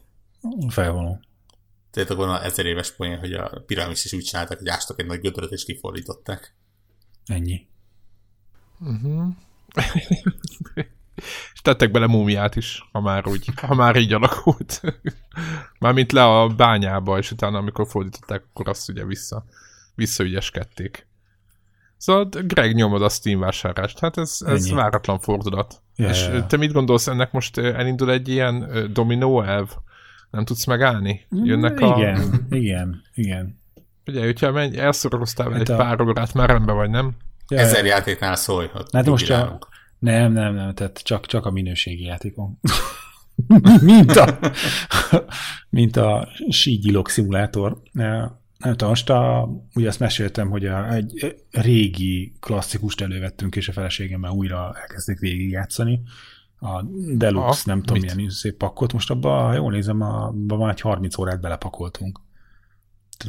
[0.70, 1.20] Felvonó.
[1.92, 5.20] Tehát volna ezer éves poén, hogy a piramis is úgy csináltak, hogy ástak egy nagy
[5.20, 6.56] gödröt és kifordították.
[7.26, 7.68] Ennyi.
[8.80, 9.28] Uh-huh.
[11.54, 14.82] és tettek bele múmiát is, ha már, úgy, ha már így alakult.
[15.80, 19.46] Mármint le a bányába, és utána, amikor fordították, akkor azt ugye vissza,
[19.96, 21.08] visszaügyeskedték.
[22.00, 24.00] Szóval Greg nyomod a Steam vásárlást.
[24.00, 25.82] Hát ez, ez váratlan fordulat.
[25.96, 26.48] Yeah, és yeah.
[26.48, 29.70] te mit gondolsz, ennek most elindul egy ilyen dominó elv?
[30.32, 31.26] Nem tudsz megállni?
[31.30, 31.96] Jönnek a...
[31.98, 33.62] Igen, igen, igen.
[34.06, 35.76] Ugye, hogyha menj, elszorokoztál hát egy a...
[35.76, 37.16] pár órát, már rendben vagy, nem?
[37.48, 39.60] Ja, Ezer játéknál szólj, hogy hát most a...
[40.00, 42.60] Nem, nem, nem, tehát csak, csak a minőségi játékon.
[43.82, 44.40] mint a,
[45.70, 47.82] mint a sígyilok szimulátor.
[48.64, 53.72] Nem tudom, most a, ugye azt meséltem, hogy a, egy régi klasszikust elővettünk, és a
[53.72, 56.02] feleségemmel újra elkezdték végig játszani.
[56.60, 56.84] A
[57.16, 58.16] Deluxe, Aha, nem tudom, mit?
[58.16, 58.94] milyen szép pakkot.
[58.94, 62.20] Most abban, ha jól nézem, abban már egy 30 órát belepakoltunk.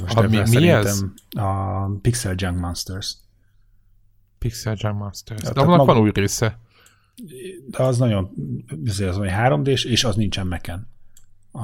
[0.01, 1.03] Most a, mi, mi ez?
[1.31, 3.17] A Pixel Junk Monsters.
[4.39, 5.43] Pixel Junk Monsters.
[5.43, 5.93] Ja, De annak maga...
[5.93, 6.59] van új része.
[7.67, 8.31] De az nagyon,
[8.87, 10.89] az, az 3 d és az nincsen meken.
[11.53, 11.61] A,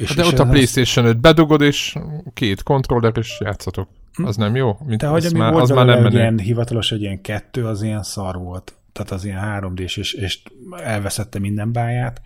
[0.00, 1.96] és, de és ott a PlayStation 5 bedugod, és
[2.34, 3.88] két kontroller, és játszatok.
[4.12, 4.24] Hm?
[4.24, 4.76] Az nem jó?
[4.86, 6.16] Mint de hogy ami már, volt az már nem menő.
[6.16, 8.74] ilyen hivatalos, egy ilyen kettő, az ilyen szar volt.
[8.92, 10.42] Tehát az ilyen 3 d és, és
[10.82, 12.20] elveszette minden báját.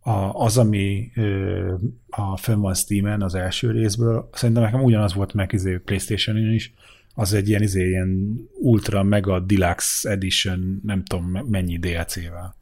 [0.00, 1.74] A, az, ami ö,
[2.08, 6.72] a fönn van Steam-en az első részből, szerintem nekem ugyanaz volt meg izé PlayStation-on is,
[7.14, 12.56] az egy ilyen, izé, ilyen ultra mega deluxe edition, nem tudom mennyi DLC-vel.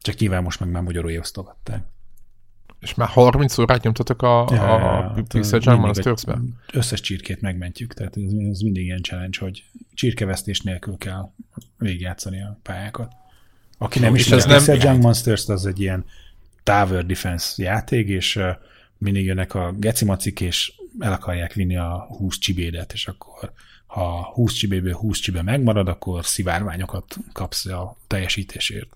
[0.00, 1.84] Csak nyilván most meg már magyarul osztogatták.
[2.80, 6.38] És már 30 órát nyomtatok a, ja, a Pixel Jam Monsters-be?
[6.72, 9.64] Összes csirkét megmentjük, tehát ez, ez mindig ilyen challenge, hogy
[9.94, 11.30] csirkevesztés nélkül kell
[11.78, 13.12] végigjátszani a pályákat.
[13.78, 16.04] Aki nem is ez nem Pixel Jam Monsters, az egy ilyen
[16.62, 18.44] Tower Defense játék, és uh,
[18.98, 23.52] mindig jönnek a gecimacik, és el akarják vinni a 20 csibédet, és akkor
[23.86, 28.88] ha 20 csibéből 20 csibe megmarad, akkor szivárványokat kapsz a teljesítésért.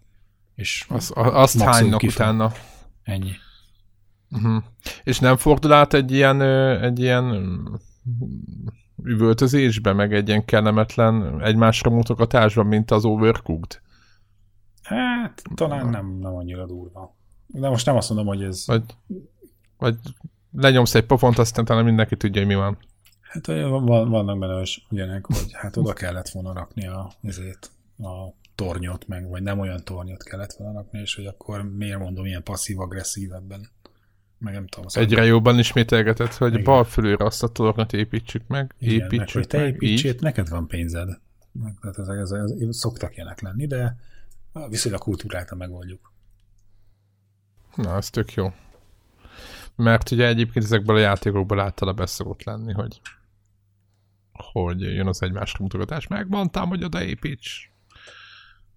[0.55, 2.53] És az, azt hánynak utána?
[3.03, 3.33] Ennyi.
[4.33, 4.63] Uh-huh.
[5.03, 6.41] És nem fordul át egy ilyen,
[6.83, 7.59] egy ilyen
[9.05, 13.81] üvöltözésbe, meg egy ilyen kellemetlen egymásra mutogatásban, mint az Overcooked?
[14.83, 17.17] Hát, talán nem, nem annyira durva.
[17.47, 18.67] De most nem azt mondom, hogy ez...
[18.67, 18.83] Vagy,
[19.77, 19.97] vagy
[20.53, 22.79] lenyomsz egy pofont, aztán talán mindenki tudja, hogy mi van.
[23.21, 28.35] Hát van, vannak benne is ugyanek, hogy hát oda kellett volna rakni a, azért, a
[28.55, 32.43] tornyot, meg vagy nem olyan tornyot kellett volna rakni, és hogy akkor miért mondom ilyen
[32.43, 33.69] passzív-agresszív ebben.
[34.43, 34.89] Meg nem tudom.
[34.89, 36.65] Szóval Egyre jobban ismételgetett, hogy Igen.
[36.65, 40.67] bal fölőre azt a tornyot építsük meg, Igen, építsük meg, hogy te építséd, neked van
[40.67, 41.19] pénzed.
[41.81, 43.97] Tehát ezek, ezek, ezek szoktak ilyenek lenni, de
[44.69, 46.13] viszonylag kultúráltan megoldjuk.
[47.75, 48.53] Na, ez tök jó.
[49.77, 53.01] Mert ugye egyébként ezekből a játékokból általában szokott lenni, hogy
[54.33, 56.07] hogy jön az egymásra mutogatás.
[56.07, 57.71] Megmondtam, hogy oda építs.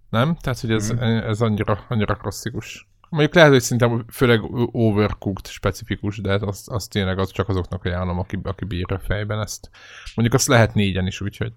[0.10, 0.36] Nem?
[0.36, 0.98] Tehát, hogy ez, mm.
[1.02, 2.88] ez annyira, annyira klasszikus.
[3.10, 4.42] Mondjuk lehet, hogy szinte főleg
[4.72, 9.70] overcooked specifikus, de az, az tényleg az csak azoknak ajánlom, aki, aki bírja fejben ezt.
[10.16, 11.54] Mondjuk azt lehet négyen is, úgyhogy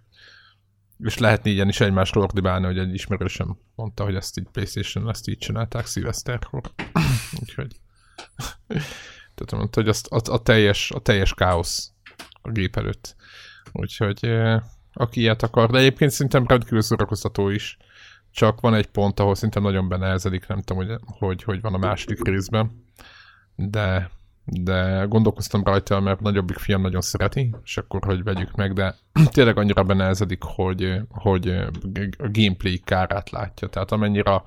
[1.05, 5.29] és lehet négyen is egymásról ordibálni, hogy egy ismerősöm mondta, hogy ezt így Playstation ezt
[5.29, 6.61] így csinálták szilveszterkor.
[7.41, 7.81] úgyhogy
[9.35, 11.93] tehát mondta, hogy azt, a, a, teljes, a teljes káosz
[12.43, 13.17] a gép előtt.
[13.73, 14.33] Úgyhogy
[14.93, 17.77] aki ilyet akar, de egyébként szerintem rendkívül szórakoztató is.
[18.39, 21.79] Csak van egy pont, ahol szerintem nagyon benehezedik, nem tudom, hogy, hogy, hogy van a
[21.79, 22.85] második részben.
[23.55, 24.11] De,
[24.45, 28.95] de gondolkoztam rajta, mert nagyobbik fiam nagyon szereti, és akkor hogy vegyük meg, de
[29.33, 31.49] tényleg annyira benehezedik, hogy, hogy
[32.19, 33.69] a gameplay kárát látja.
[33.69, 34.43] Tehát amennyire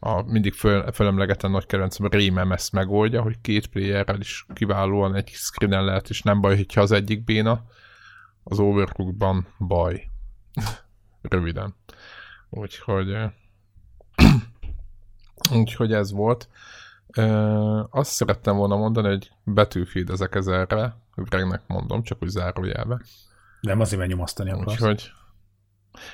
[0.00, 5.28] a mindig föl, fölemlegeten nagy kedvencem Rémem ezt megoldja, hogy két playerrel is kiválóan egy
[5.28, 7.64] screenen lehet, és nem baj, hogyha az egyik béna,
[8.44, 10.10] az Overcookban baj.
[11.30, 11.74] Röviden.
[12.50, 13.16] Úgyhogy
[15.58, 16.48] úgyhogy ez volt.
[17.90, 23.00] Azt szerettem volna mondani, hogy betűfid ezek ezerre, Gregnek mondom, csak úgy zárójelbe.
[23.60, 24.72] Nem azért, mert nyomasztani akarsz.
[24.72, 25.10] Úgyhogy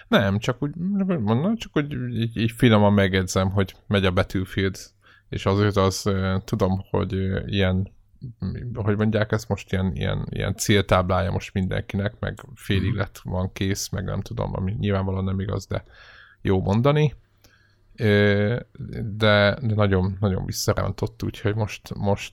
[0.09, 4.77] nem, csak úgy mondom, csak úgy így, így finoman megjegyzem, hogy megy a Battlefield,
[5.29, 6.11] és azért az
[6.45, 7.13] tudom, hogy
[7.47, 7.93] ilyen
[8.75, 12.99] hogy mondják, ezt most ilyen, ilyen, ilyen céltáblája most mindenkinek, meg félig mhm.
[12.99, 15.85] lett van kész, meg nem tudom, ami nyilvánvalóan nem igaz, de
[16.43, 17.15] jó mondani.
[17.95, 22.33] De, de nagyon, nagyon visszarántott, úgyhogy most, most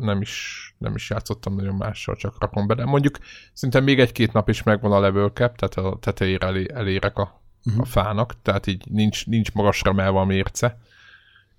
[0.00, 2.74] nem, is, nem is játszottam nagyon mással, csak rakom be.
[2.74, 3.18] De mondjuk
[3.52, 7.22] szinte még egy-két nap is megvan a level cap, tehát a tetejére elé, elérek a,
[7.22, 7.80] uh-huh.
[7.80, 7.90] a mhm.
[7.90, 10.78] fának, tehát így nincs, nincs magasra emelve a mérce,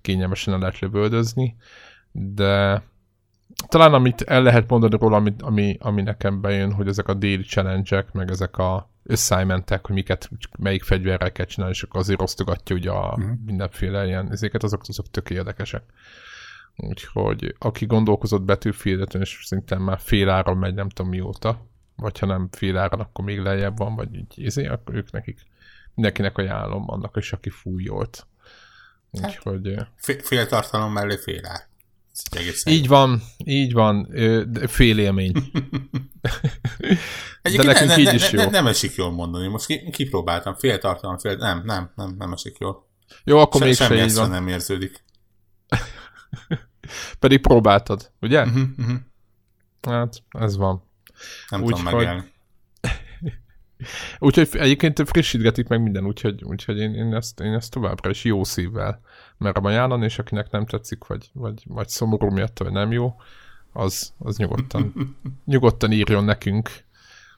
[0.00, 1.56] kényelmesen el lehet lövöldözni,
[2.12, 2.82] de
[3.68, 7.42] talán amit el lehet mondani róla, ami, ami, ami nekem bejön, hogy ezek a daily
[7.42, 12.76] challenge meg ezek a assignmentek, hogy miket, melyik fegyverrel kell csinálni, és akkor azért osztogatja
[12.76, 13.38] ugye a uh-huh.
[13.44, 15.82] mindenféle ilyen ezeket, azok, azok tök érdekesek.
[16.76, 22.26] Úgyhogy aki gondolkozott battlefield és szerintem már fél áron megy, nem tudom mióta, vagy ha
[22.26, 25.40] nem fél áron, akkor még lejjebb van, vagy így izé, akkor ők nekik
[25.94, 28.26] mindenkinek ajánlom, annak is, aki fújolt.
[29.10, 29.74] Úgyhogy...
[29.76, 31.68] Hát, fél tartalom mellé fél ár.
[32.64, 34.14] Így van, így van,
[34.66, 35.32] fél élmény.
[37.42, 38.38] De nekünk ne, így ne, is jó.
[38.38, 42.56] Ne, nem esik jól mondani, most kipróbáltam, fél tartalom, fél, nem, nem, nem, nem esik
[42.58, 42.88] jól.
[43.24, 44.30] Jó, akkor még semmi így van.
[44.30, 45.04] nem érződik.
[47.18, 48.42] Pedig próbáltad, ugye?
[48.42, 48.96] Uh-huh, uh-huh.
[49.80, 50.82] Hát, ez van.
[51.48, 52.32] Nem úgy, tudom megélni.
[54.18, 58.44] Úgyhogy egyébként frissítgetik meg minden, úgyhogy, úgyhogy én, én, ezt, én ezt továbbra is jó
[58.44, 59.00] szívvel
[59.40, 63.14] merem ajánlani, és akinek nem tetszik, vagy, vagy, vagy szomorú miatt, vagy nem jó,
[63.72, 64.94] az, az nyugodtan,
[65.44, 66.70] nyugodtan írjon nekünk,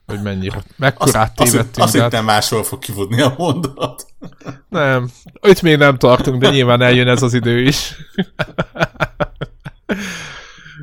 [0.07, 1.85] hogy mennyire, mekkorát tévedtünk.
[1.85, 4.07] Azt, azt hittem máshol fog kifutni a mondat.
[4.69, 5.09] Nem,
[5.43, 7.95] itt még nem tartunk, de nyilván eljön ez az idő is.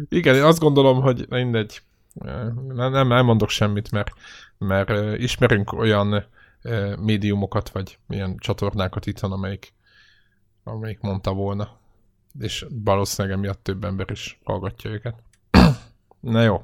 [0.10, 1.82] Igen, én azt gondolom, hogy mindegy,
[2.68, 4.12] nem, nem mondok semmit, mert,
[4.58, 6.26] mert ismerünk olyan
[7.00, 9.74] médiumokat, vagy ilyen csatornákat itthon, amelyik,
[10.70, 11.78] amelyik mondta volna.
[12.40, 15.16] És valószínűleg emiatt több ember is hallgatja őket.
[16.20, 16.64] Na jó.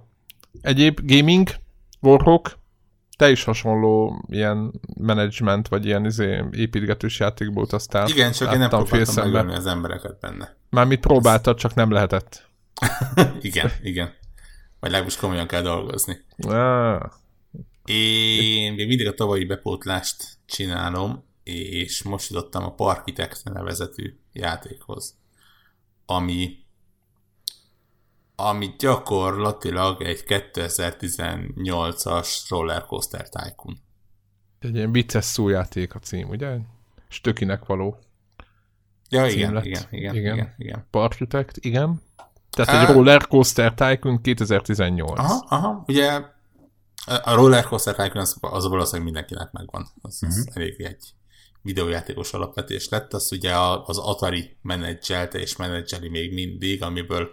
[0.61, 1.49] Egyéb gaming,
[2.01, 2.57] Warhawk,
[3.17, 8.07] te is hasonló ilyen management, vagy ilyen izé, építgetős játékból utaztál.
[8.07, 10.55] Igen, csak én nem próbáltam megölni az embereket benne.
[10.69, 12.49] Mármit próbáltad, csak nem lehetett.
[13.41, 14.13] igen, igen.
[14.79, 16.25] Vagy legalábbis komolyan kell dolgozni.
[16.37, 17.01] Ah.
[17.85, 25.17] Én még mindig a tavalyi bepótlást csinálom, és most jutottam a Parkitect nevezetű játékhoz,
[26.05, 26.63] ami
[28.35, 33.77] ami gyakorlatilag egy 2018-as Rollercoaster Tycoon.
[34.59, 36.57] Egy ilyen vicces szójáték a cím, ugye?
[37.07, 37.99] Stökinek való.
[39.09, 40.87] Ja, igen, igen, igen, igen, igen, igen.
[40.89, 42.01] Parkitect, igen.
[42.49, 45.19] Tehát egy Rollercoaster Tycoon 2018.
[45.19, 46.21] Aha, aha, ugye
[47.05, 49.87] a Rollercoaster Tycoon az, az valószínűleg mindenkinek megvan.
[50.01, 50.37] Az, uh-huh.
[50.37, 50.59] az mhm.
[50.59, 51.13] elég egy
[51.65, 53.13] videójátékos alapvetés lett.
[53.13, 57.29] Az ugye az Atari menedzselte és menedzseli még mindig, amiből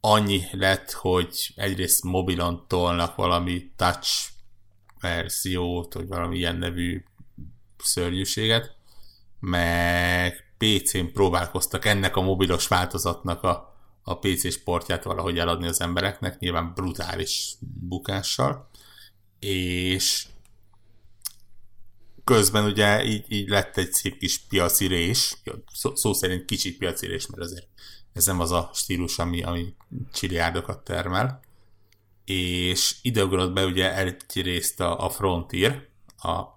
[0.00, 4.28] annyi lett, hogy egyrészt mobilon tolnak valami touch
[5.00, 7.04] verziót, vagy valami ilyen nevű
[7.78, 8.74] szörnyűséget,
[9.40, 16.38] meg PC-n próbálkoztak ennek a mobilos változatnak a, a PC sportját valahogy eladni az embereknek,
[16.38, 17.54] nyilván brutális
[17.88, 18.68] bukással,
[19.40, 20.26] és
[22.26, 25.36] közben ugye így, így lett egy szép kis piaci rés,
[25.72, 27.66] szó, szó szerint kicsi piaci rés, mert azért
[28.12, 29.74] ez nem az a stílus, ami, ami
[30.12, 31.40] csiliárdokat termel.
[32.24, 35.82] És ideugrott be ugye egyrészt a, a Frontier,
[36.16, 36.56] a,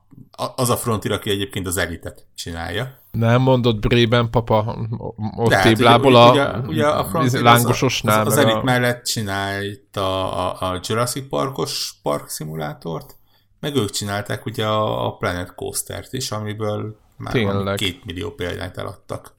[0.55, 2.99] az a Frontier, aki egyébként az elitet csinálja.
[3.11, 4.87] Nem mondott Brében papa
[5.35, 8.25] ott hát, téblából a, ugye, ugye a Frontier lángososnál.
[8.25, 8.63] Az, az, az elit a...
[8.63, 13.18] mellett csinálta a, a Jurassic Parkos park szimulátort,
[13.59, 17.77] meg ők csinálták ugye a, Planet Coaster-t is, amiből már Tényleg.
[17.77, 19.37] két millió példányt eladtak.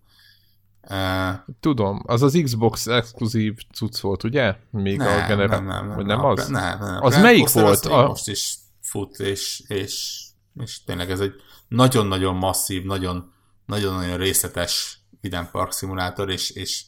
[1.60, 4.56] Tudom, az az Xbox exkluzív cucc volt, ugye?
[4.70, 5.48] Még nem, a gener...
[5.48, 6.48] nem, nem, nem, vagy nem, az?
[6.48, 8.04] Nem, nem, Az melyik Coaster volt?
[8.04, 8.08] A...
[8.08, 10.22] Most is fut, és, és,
[10.60, 11.32] és tényleg ez egy
[11.68, 13.32] nagyon-nagyon masszív, nagyon,
[13.66, 16.84] nagyon-nagyon részletes Vidám Park szimulátor, és, és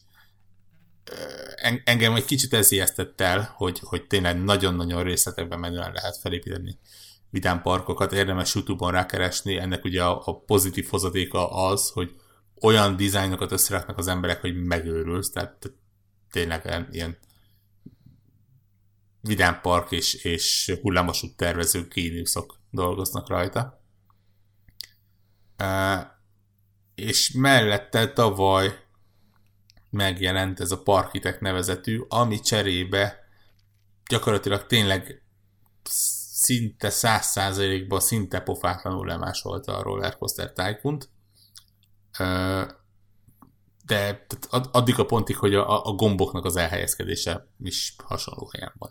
[1.85, 6.79] engem egy kicsit ez ijesztett el, hogy, hogy tényleg nagyon-nagyon részletekben menően lehet felépíteni
[7.33, 12.15] vidám parkokat, érdemes YouTube-on rákeresni, ennek ugye a, a pozitív hozadéka az, hogy
[12.61, 15.73] olyan dizájnokat összeraknak az emberek, hogy megőrülsz, tehát
[16.31, 17.19] tényleg ilyen
[19.21, 23.83] vidám park és, és hullámosút tervező géniuszok dolgoznak rajta.
[26.95, 28.85] És mellette tavaly
[29.91, 33.19] megjelent ez a Parkitek nevezetű, ami cserébe
[34.09, 35.23] gyakorlatilag tényleg
[36.43, 41.09] szinte száz százalékban szinte pofátlanul lemásolta a Rollercoaster Tycoon-t.
[43.87, 44.27] De
[44.73, 48.91] addig a pontig, hogy a, a gomboknak az elhelyezkedése is hasonló helyen van.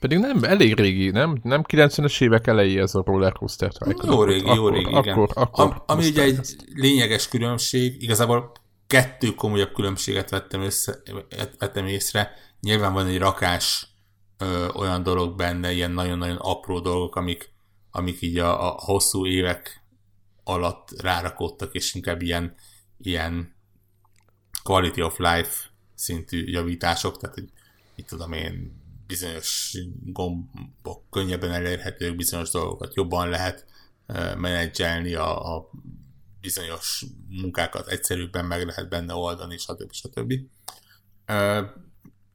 [0.00, 1.40] Pedig nem, elég régi, nem?
[1.42, 4.12] Nem 90-es évek elejé ez a rollercoaster Tycoon.
[4.12, 5.14] Jó régi, akkor, jó régi, igen.
[5.14, 8.52] Akkor, akkor, Am, ami ugye egy lényeges különbség, igazából
[8.86, 11.02] kettő komolyabb különbséget vettem, össze,
[11.58, 12.32] vettem észre.
[12.60, 13.93] Nyilván van egy rakás
[14.38, 17.52] ö, olyan dolog benne, ilyen nagyon-nagyon apró dolgok, amik,
[17.90, 19.82] amik így a, a hosszú évek
[20.44, 22.54] alatt rárakódtak, és inkább ilyen,
[22.98, 23.54] ilyen
[24.62, 27.48] quality of life szintű javítások, tehát hogy
[27.96, 33.66] mit tudom én, bizonyos gombok könnyebben elérhetők, bizonyos dolgokat jobban lehet
[34.36, 35.70] menedzselni, a, a
[36.40, 39.92] bizonyos munkákat egyszerűbben meg lehet benne oldani, stb.
[39.92, 40.32] stb.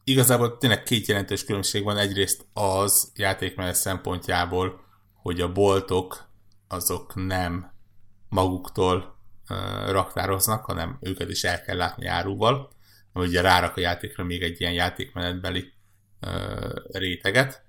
[0.10, 1.98] Igazából tényleg két jelentős különbség van.
[1.98, 4.82] Egyrészt az játékmenet szempontjából,
[5.14, 6.30] hogy a boltok
[6.68, 7.72] azok nem
[8.30, 9.18] maguktól
[9.88, 12.72] raktároznak, hanem őket is el kell látni áruval,
[13.14, 15.74] ami ugye rárak a játékra még egy ilyen játékmenetbeli
[16.92, 17.64] réteget.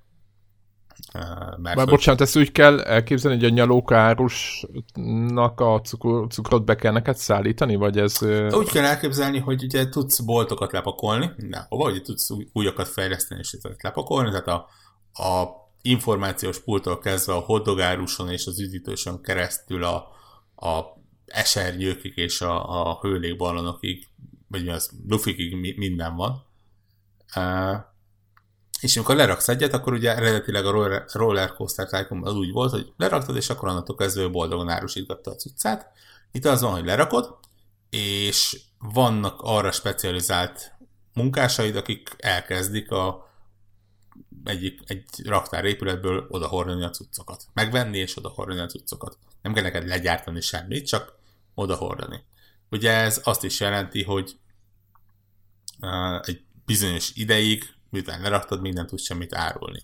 [1.15, 1.89] Uh, mert hogy...
[1.89, 7.75] bocsánat, ezt úgy kell elképzelni, hogy a nyalókárusnak a cukor, cukrot be kell neked szállítani,
[7.75, 8.23] vagy ez...
[8.51, 11.31] Úgy kell elképzelni, hogy ugye tudsz boltokat lepakolni,
[11.69, 14.67] hova, hogy tudsz újakat fejleszteni és lepakolni, tehát a,
[15.23, 19.97] a információs pulttól kezdve a hoddogáruson és az üdítősön keresztül a,
[20.57, 24.07] a esernyőkig és a, a hőlékballonokig,
[24.49, 26.45] vagy mi az, lufikig minden van.
[28.81, 32.93] És amikor leraksz egyet, akkor ugye eredetileg a roller, coaster tycoon az úgy volt, hogy
[32.97, 35.93] leraktad, és akkor onnantól kezdve boldogan árusítgatta a cuccát.
[36.33, 37.39] Itt az van, hogy lerakod,
[37.91, 40.73] és vannak arra specializált
[41.13, 43.29] munkásaid, akik elkezdik a
[44.45, 47.47] egyik, egy raktár épületből odahordani a cuccokat.
[47.53, 49.19] Megvenni és odahordani a cuccokat.
[49.43, 51.19] Nem kell neked legyártani semmit, csak
[51.55, 52.25] odahordani.
[52.71, 54.37] Ugye ez azt is jelenti, hogy
[55.81, 59.83] uh, egy bizonyos ideig, miután leraktad, még nem tudsz semmit árulni.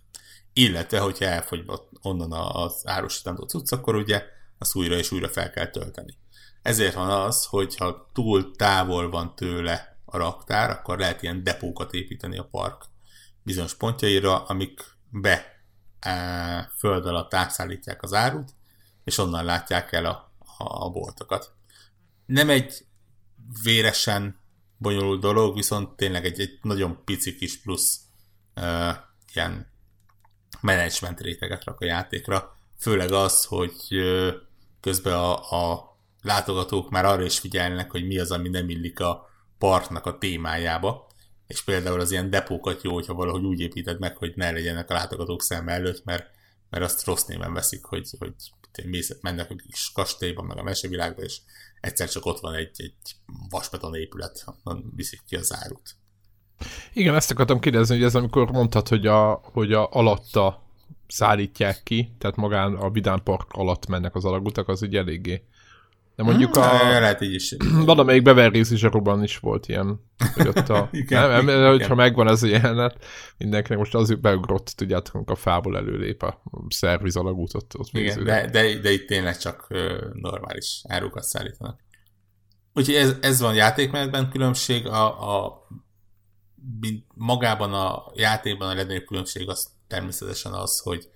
[0.53, 1.65] Illetve, hogyha elfogy
[2.03, 4.25] onnan az árusítandó cucc, akkor ugye
[4.59, 6.19] azt újra és újra fel kell tölteni.
[6.63, 12.39] Ezért van az, hogyha túl távol van tőle a raktár, akkor lehet ilyen depókat építeni
[12.39, 12.85] a park
[13.43, 14.81] bizonyos pontjaira, amik
[15.11, 15.65] be
[16.01, 18.55] e, föld alatt átszállítják az árut,
[19.05, 21.55] és onnan látják el a, a, a boltokat.
[22.27, 22.87] Nem egy
[23.63, 24.41] véresen
[24.79, 28.01] bonyolult dolog, viszont tényleg egy, egy nagyon pici kis plusz
[28.57, 28.95] uh,
[29.35, 29.67] ilyen
[30.61, 32.57] menedzsment réteget rak a játékra.
[32.79, 34.29] Főleg az, hogy uh,
[34.81, 39.29] közben a, a látogatók már arra is figyelnek, hogy mi az, ami nem illik a
[39.59, 41.07] partnak a témájába,
[41.47, 44.95] és például az ilyen depókat jó, hogyha valahogy úgy építed meg, hogy ne legyenek a
[44.95, 46.27] látogatók szem előtt, mert,
[46.71, 48.35] mert azt rossz néven veszik, hogy, hogy
[48.85, 51.39] mész, mennek a kis kastélyba, meg a mesevilágba, és
[51.81, 53.17] egyszer csak ott van egy, egy
[53.51, 55.97] vasbeton épület, onnan viszik ki az árut.
[56.93, 60.63] Igen, ezt akartam kérdezni, hogy ez amikor mondtad, hogy a, hogy a alatta
[61.07, 65.45] szállítják ki, tehát magán a Vidán Park alatt mennek az alagutak, az ugye eléggé
[66.17, 67.01] de mondjuk hmm, a...
[67.01, 67.55] Lehet így is.
[67.85, 70.01] Valamelyik Beverly Hills is volt ilyen,
[70.35, 70.89] hogy ott a...
[70.93, 73.05] igen, nem, nem, hogyha megvan ez a jelenet,
[73.39, 78.51] mindenkinek most az beugrott, tudjátok, a fából előlép a szerviz alagút ott, ott Igen, de,
[78.51, 81.81] de, de, itt tényleg csak ö, normális árukat szállítanak.
[82.75, 85.67] Úgyhogy ez, ez van játékmenetben különbség, a, a
[87.15, 91.09] magában a játékban a legnagyobb különbség az természetesen az, hogy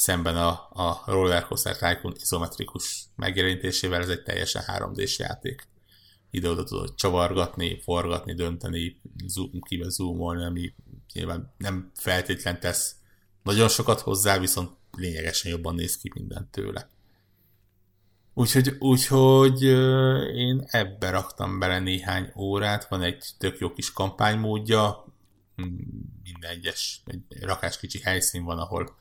[0.00, 5.68] szemben a, a Roller Coaster Tycoon izometrikus megjelenítésével ez egy teljesen 3D-s játék.
[6.30, 10.74] Ide-oda tudod csavargatni, forgatni, dönteni, zoom, kibe zoomolni, ami
[11.12, 12.94] nyilván nem feltétlen tesz
[13.42, 16.88] nagyon sokat hozzá, viszont lényegesen jobban néz ki minden tőle.
[18.34, 19.62] Úgyhogy, úgyhogy
[20.34, 25.04] én ebbe raktam bele néhány órát, van egy tök jó kis kampánymódja,
[26.22, 28.98] minden egyes, egy rakás kicsi helyszín van, ahol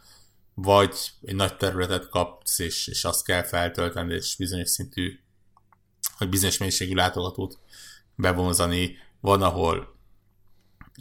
[0.61, 5.19] vagy egy nagy területet kapsz, és, és azt kell feltölteni, és bizonyos szintű,
[6.17, 7.59] vagy bizonyos mennyiségű látogatót
[8.15, 8.97] bevonzani.
[9.19, 9.95] Van, ahol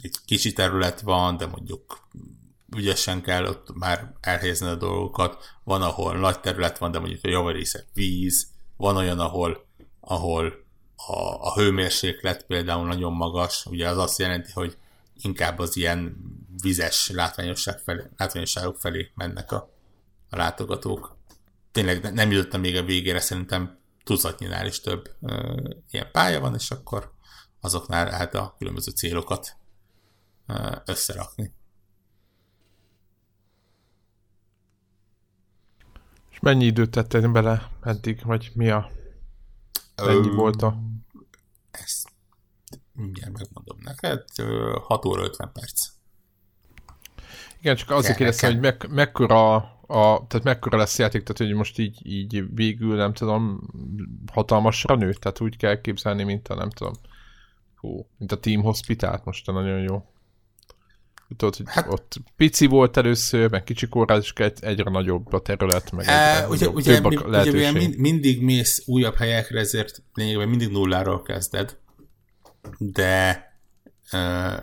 [0.01, 2.07] egy kicsi terület van, de mondjuk
[2.75, 5.55] ügyesen kell ott már elhelyezni a dolgokat.
[5.63, 8.47] Van, ahol nagy terület van, de mondjuk a javarésze víz.
[8.77, 9.65] Van olyan, ahol,
[9.99, 13.65] ahol a, a hőmérséklet például nagyon magas.
[13.65, 14.77] Ugye az azt jelenti, hogy
[15.21, 16.17] inkább az ilyen
[16.61, 19.69] vizes látványosság felé, látványosságok felé mennek a,
[20.29, 21.17] a látogatók.
[21.71, 26.71] Tényleg nem jutottam még a végére, szerintem tucatnyinál is több ö, ilyen pálya van, és
[26.71, 27.13] akkor
[27.61, 29.57] azoknál lehet a különböző célokat
[30.47, 31.53] ö, összerakni.
[36.29, 38.91] És mennyi időt tettél bele eddig, vagy mi a...
[39.95, 40.77] Mennyi Ö, volt a...
[41.71, 42.09] Ezt
[42.93, 44.23] mindjárt megmondom neked.
[44.81, 45.98] 6 óra 50 perc.
[47.61, 49.55] Igen, csak azért kérdeztem, hogy meg, mekkora,
[49.87, 53.69] a, tehát mekkora lesz játék, tehát hogy most így, így végül, nem tudom,
[54.31, 56.93] hatalmasra nő, tehát úgy kell képzelni, mint a, nem tudom,
[57.75, 60.03] hú, mint a Team Hospital, most nagyon jó.
[61.37, 63.87] Tudod, hogy hát, ott pici volt először, meg kicsi
[64.33, 67.97] egy, egyre nagyobb a terület, meg egyre ugye, nagyobb, ugye, több a ugye, ugye mind,
[67.97, 71.77] mindig mész újabb helyekre, ezért lényegében mindig nulláról kezded,
[72.77, 73.48] de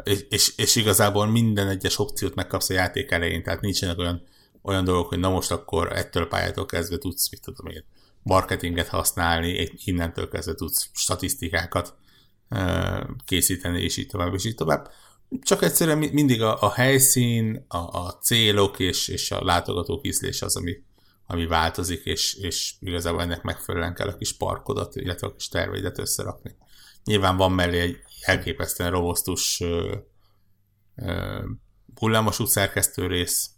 [0.02, 4.22] és, és, és igazából minden egyes opciót megkapsz a játék elején, tehát nincsenek olyan,
[4.62, 7.84] olyan dolgok, hogy na most akkor ettől a pályától kezdve tudsz, mit tudom én,
[8.22, 11.94] marketinget használni, innentől kezdve tudsz statisztikákat
[13.24, 14.90] készíteni, és így tovább, és így tovább.
[15.42, 20.56] Csak egyszerűen mindig a, a helyszín, a, a célok és, és a látogatók ízlés az,
[20.56, 20.76] ami,
[21.26, 25.98] ami változik, és, és igazából ennek megfelelően kell a kis parkodat, illetve a kis terveidet
[25.98, 26.56] összerakni.
[27.04, 29.62] Nyilván van mellé egy elképesztően robosztus
[31.94, 33.50] hullámvasút szerkesztő rész,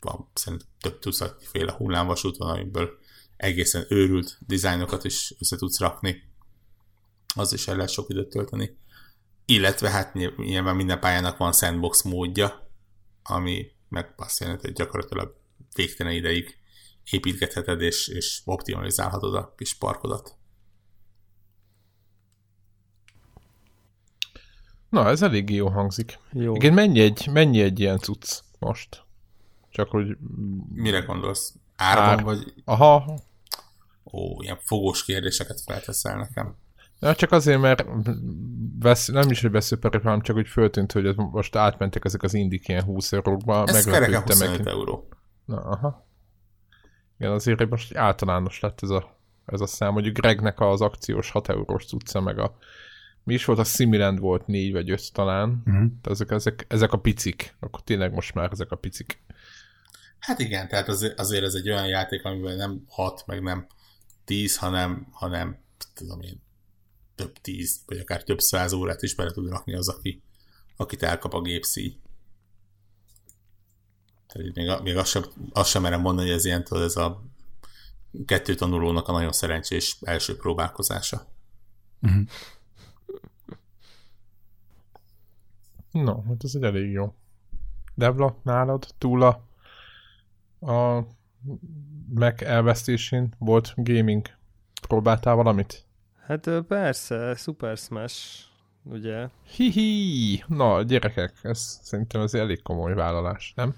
[0.00, 2.90] van szerintem több tucatféle hullámvasút van, amiből
[3.36, 6.22] egészen őrült dizájnokat is össze tudsz rakni.
[7.34, 8.78] Az is el lehet sok időt tölteni.
[9.44, 12.70] Illetve hát nyilván minden pályának van sandbox módja,
[13.22, 15.36] ami meg azt jelenti, hogy gyakorlatilag
[15.74, 16.58] végtelen ideig
[17.10, 20.36] építgetheted és, és optimalizálhatod a kis parkodat.
[24.88, 26.18] Na, ez elég jó hangzik.
[26.32, 26.54] Jó.
[26.54, 29.04] Igen, mennyi egy, mennyi egy ilyen cucc most?
[29.70, 30.16] Csak hogy...
[30.72, 31.54] Mire gondolsz?
[31.76, 32.22] Árban Ár...
[32.22, 32.54] vagy?
[32.64, 33.18] Aha.
[34.12, 36.56] Ó, ilyen fogós kérdéseket felteszel nekem.
[37.00, 37.84] Ja, csak azért, mert
[38.78, 42.68] vesz, nem is, hogy veszőperek, hanem csak hogy föltűnt, hogy most átmentek ezek az indik
[42.68, 43.64] ilyen 20 eurókba.
[43.66, 44.66] Ez kereken 25 meg.
[44.66, 45.08] euró.
[45.44, 46.06] Na, aha.
[47.18, 49.92] Igen, azért most általános lett ez a, ez a szám.
[49.92, 52.56] Mondjuk Gregnek az akciós 6 eurós cucca, meg a
[53.26, 55.90] mi is volt, a Similand volt négy vagy öt talán, uh-huh.
[56.02, 59.22] ezek, ezek, ezek a picik, akkor tényleg most már ezek a picik.
[60.18, 63.66] Hát igen, tehát azért, azért ez egy olyan játék, amiben nem hat, meg nem
[64.24, 65.58] tíz, hanem, hanem
[65.94, 66.42] tudom én,
[67.14, 70.22] több tíz, vagy akár több száz órát is bele tud rakni az, aki,
[70.76, 71.98] akit elkap a gépszíj.
[74.26, 77.22] Tehát még, még azt, sem, azt sem merem mondani, hogy ez ilyen, tudod, ez a
[78.26, 81.26] kettő tanulónak a nagyon szerencsés első próbálkozása.
[82.02, 82.22] Uh-huh.
[86.02, 87.14] No, hát ez egy elég jó.
[87.94, 89.44] Devla, nálad, túla
[90.60, 91.00] a
[92.14, 94.26] Mac elvesztésén volt gaming.
[94.88, 95.84] Próbáltál valamit?
[96.26, 98.44] Hát persze, Super Smash,
[98.82, 99.28] ugye?
[99.56, 100.44] Hihi!
[100.46, 103.74] Na, gyerekek, ez szerintem az elég komoly vállalás, nem?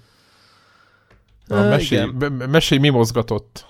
[1.47, 2.11] A mesélj,
[2.49, 3.65] mesélj, mi mozgatott?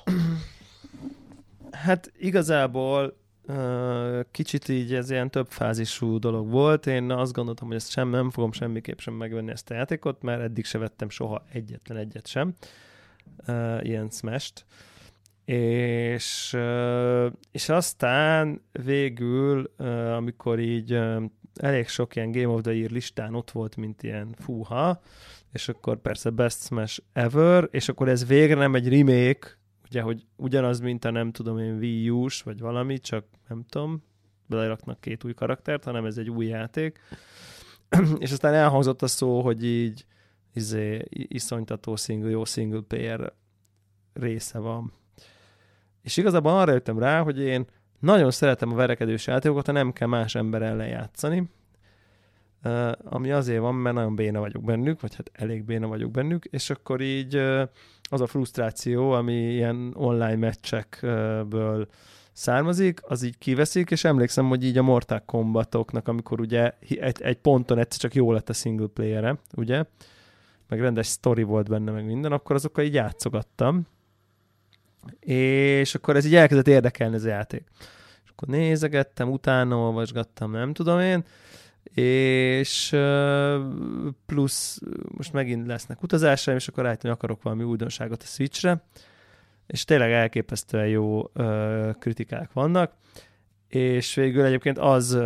[1.72, 3.19] Hát igazából
[4.32, 6.88] kicsit így ez ilyen több fázisú dolog volt.
[6.88, 10.42] Én azt gondoltam, hogy ezt sem nem fogom semmiképp sem megvenni ezt a játékot, mert
[10.42, 12.54] eddig se vettem soha egyetlen egyet sem.
[13.82, 14.52] Ilyen smash
[15.46, 16.58] És,
[17.52, 19.74] és aztán végül,
[20.16, 21.00] amikor így
[21.56, 25.02] elég sok ilyen Game of the Year listán ott volt, mint ilyen fúha,
[25.52, 29.59] és akkor persze Best Smash Ever, és akkor ez végre nem egy remake,
[29.90, 34.04] ugye, hogy ugyanaz, mint a nem tudom én Wii U-s, vagy valami, csak nem tudom,
[34.46, 37.00] beleraknak két új karaktert, hanem ez egy új játék.
[38.20, 40.06] és aztán elhangzott a szó, hogy így
[40.54, 43.34] izé, iszonytató single, jó single player
[44.14, 44.94] része van.
[46.02, 47.66] És igazából arra jöttem rá, hogy én
[48.00, 51.50] nagyon szeretem a verekedős játékokat, ha nem kell más ember ellen játszani,
[53.04, 56.70] ami azért van, mert nagyon béna vagyok bennük, vagy hát elég béna vagyok bennük, és
[56.70, 57.42] akkor így
[58.10, 61.88] az a frusztráció, ami ilyen online meccsekből
[62.32, 67.38] származik, az így kiveszik, és emlékszem, hogy így a Mortal Kombatoknak, amikor ugye egy, egy
[67.38, 69.84] ponton egyszer csak jó lett a single player ugye,
[70.68, 73.88] meg rendes story volt benne, meg minden, akkor azokkal így játszogattam,
[75.20, 77.64] és akkor ez így elkezdett érdekelni ez a játék.
[78.24, 81.24] És akkor nézegettem, utána olvasgattam, nem tudom én,
[82.00, 82.96] és
[84.26, 84.82] plusz
[85.18, 88.84] most megint lesznek utazásaim, és akkor rájöttem, hogy akarok valami újdonságot a Switchre,
[89.68, 91.24] és tényleg elképesztően jó
[92.00, 92.94] kritikák vannak,
[93.68, 95.18] és végül egyébként az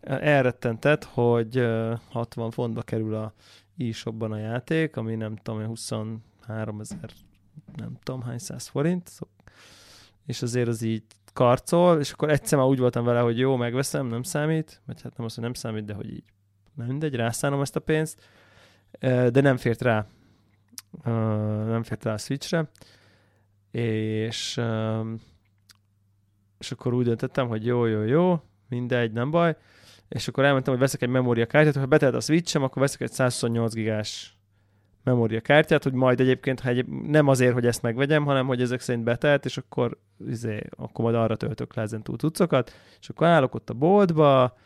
[0.00, 1.66] elrettentett, hogy
[2.10, 3.32] 60 fontba kerül a
[3.78, 7.10] e-shopban a játék, ami nem tudom, 23 ezer,
[7.76, 9.10] nem tudom hány száz forint,
[10.26, 14.06] és azért az így karcol, és akkor egyszer már úgy voltam vele, hogy jó, megveszem,
[14.06, 16.24] nem számít, vagy hát nem azt, hogy nem számít, de hogy így.
[16.74, 18.20] Nem mindegy, rászánom ezt a pénzt,
[19.00, 20.06] de nem fért rá,
[21.66, 22.70] nem fért rá a Switchre,
[23.70, 24.60] és,
[26.58, 29.56] és akkor úgy döntöttem, hogy jó, jó, jó, mindegy, nem baj,
[30.08, 33.74] és akkor elmentem, hogy veszek egy memóriakártyát, ha betelt a Switchem, akkor veszek egy 128
[33.74, 34.36] gigás
[35.04, 39.04] memóriakártyát, hogy majd egyébként, ha egy, nem azért, hogy ezt megvegyem, hanem hogy ezek szerint
[39.04, 39.98] betelt, és akkor,
[40.28, 44.56] izé, akkor majd arra töltök le ezen túl cuccokat, és akkor állok ott a boltba,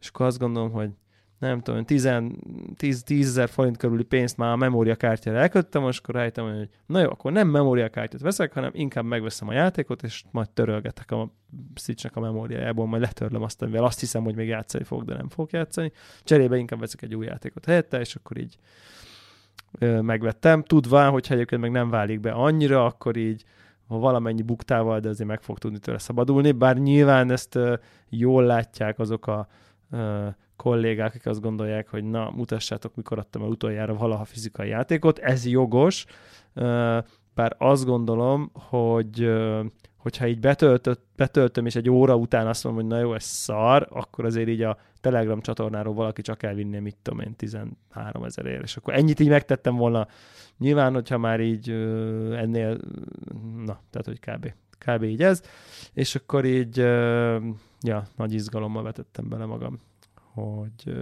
[0.00, 0.90] és akkor azt gondolom, hogy
[1.38, 2.10] nem tudom, 10,
[2.76, 7.00] 10, 10 ezer forint körüli pénzt már a memóriakártyára elköttem, most akkor rájöttem, hogy na
[7.00, 11.32] jó, akkor nem memóriakártyát veszek, hanem inkább megveszem a játékot, és majd törölgetek a
[11.74, 15.28] switch a memóriájából, majd letörlöm azt, amivel azt hiszem, hogy még játszani fog, de nem
[15.28, 15.92] fog játszani.
[16.24, 18.56] Cserébe inkább veszek egy új játékot helyette, és akkor így
[20.00, 23.44] megvettem, tudva, hogyha egyébként meg nem válik be annyira, akkor így
[23.88, 27.58] ha valamennyi buktával, de azért meg fog tudni tőle szabadulni, bár nyilván ezt
[28.08, 29.48] jól látják azok a
[30.56, 35.46] kollégák, akik azt gondolják, hogy na, mutassátok, mikor adtam el utoljára valaha fizikai játékot, ez
[35.46, 36.04] jogos,
[37.34, 39.30] bár azt gondolom, hogy
[39.96, 43.88] hogyha így betöltött, betöltöm, és egy óra után azt mondom, hogy na jó, ez szar,
[43.90, 48.76] akkor azért így a Telegram csatornáról valaki csak elvinné, mit tudom én, 13 ezerért, és
[48.76, 50.08] akkor ennyit így megtettem volna.
[50.58, 51.70] Nyilván, hogyha már így
[52.32, 52.78] ennél,
[53.64, 54.52] na, tehát, hogy kb.
[54.78, 55.02] Kb.
[55.02, 55.42] így ez,
[55.92, 56.76] és akkor így,
[57.80, 59.78] ja, nagy izgalommal vetettem bele magam,
[60.14, 60.96] hogy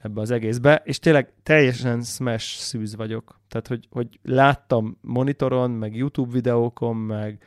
[0.00, 3.40] ebbe az egészbe, és tényleg teljesen smash szűz vagyok.
[3.48, 7.42] Tehát, hogy, hogy láttam monitoron, meg YouTube videókon, meg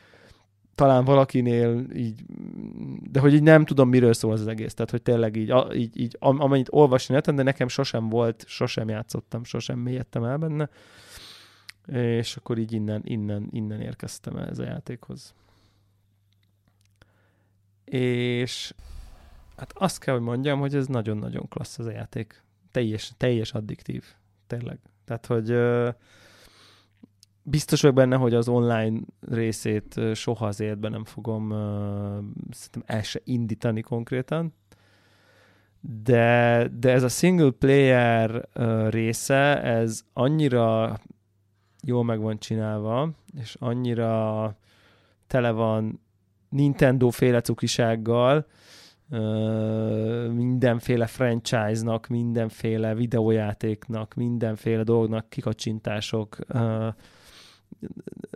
[0.76, 2.22] talán valakinél így,
[3.12, 4.74] de hogy így nem tudom, miről szól az, egész.
[4.74, 8.90] Tehát, hogy tényleg így, a, így, így amennyit olvasni lehetem, de nekem sosem volt, sosem
[8.90, 10.70] játszottam, sosem mélyedtem el benne.
[11.86, 15.34] És akkor így innen, innen, innen érkeztem ez a játékhoz.
[17.86, 18.74] És
[19.58, 22.44] hát azt kell, hogy mondjam, hogy ez nagyon-nagyon klassz az a játék.
[22.72, 24.04] Teljes, teljes addiktív.
[24.48, 24.80] Tényleg.
[25.06, 25.50] Tehát, hogy
[27.44, 31.50] biztos vagyok benne, hogy az online részét soha az életben nem fogom
[32.52, 34.54] szerintem el se indítani konkrétan.
[36.04, 38.48] De, de ez a single player
[38.90, 41.00] része, ez annyira
[41.84, 44.56] jól meg van csinálva, és annyira
[45.28, 46.02] tele van
[46.50, 48.46] Nintendo-féle cukisággal,
[50.34, 56.38] mindenféle franchise-nak, mindenféle videójátéknak, mindenféle dolognak kikacsintások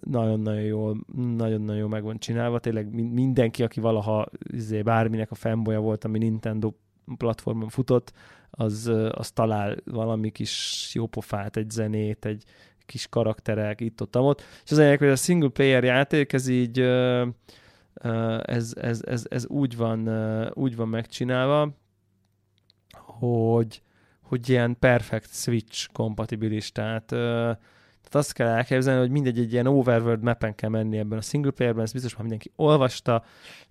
[0.01, 2.59] nagyon-nagyon jól, nagyon-nagyon jól meg van csinálva.
[2.59, 6.71] Tényleg mindenki, aki valaha izé, bárminek a fanboya volt, ami Nintendo
[7.17, 8.13] platformon futott,
[8.49, 12.43] az, az talál valami kis jópofát, egy zenét, egy
[12.85, 14.43] kis karakterek itt ott, ott.
[14.63, 16.79] És az egyik, hogy a single player játék, ez így
[18.41, 20.09] ez, ez, ez, ez úgy, van,
[20.53, 21.69] úgy van megcsinálva,
[22.91, 23.81] hogy,
[24.21, 27.15] hogy ilyen perfect switch kompatibilis, tehát
[28.05, 31.51] tehát azt kell elképzelni, hogy mindegy egy ilyen overworld mappen kell menni ebben a single
[31.51, 33.23] playerben, ezt biztos már mindenki olvasta,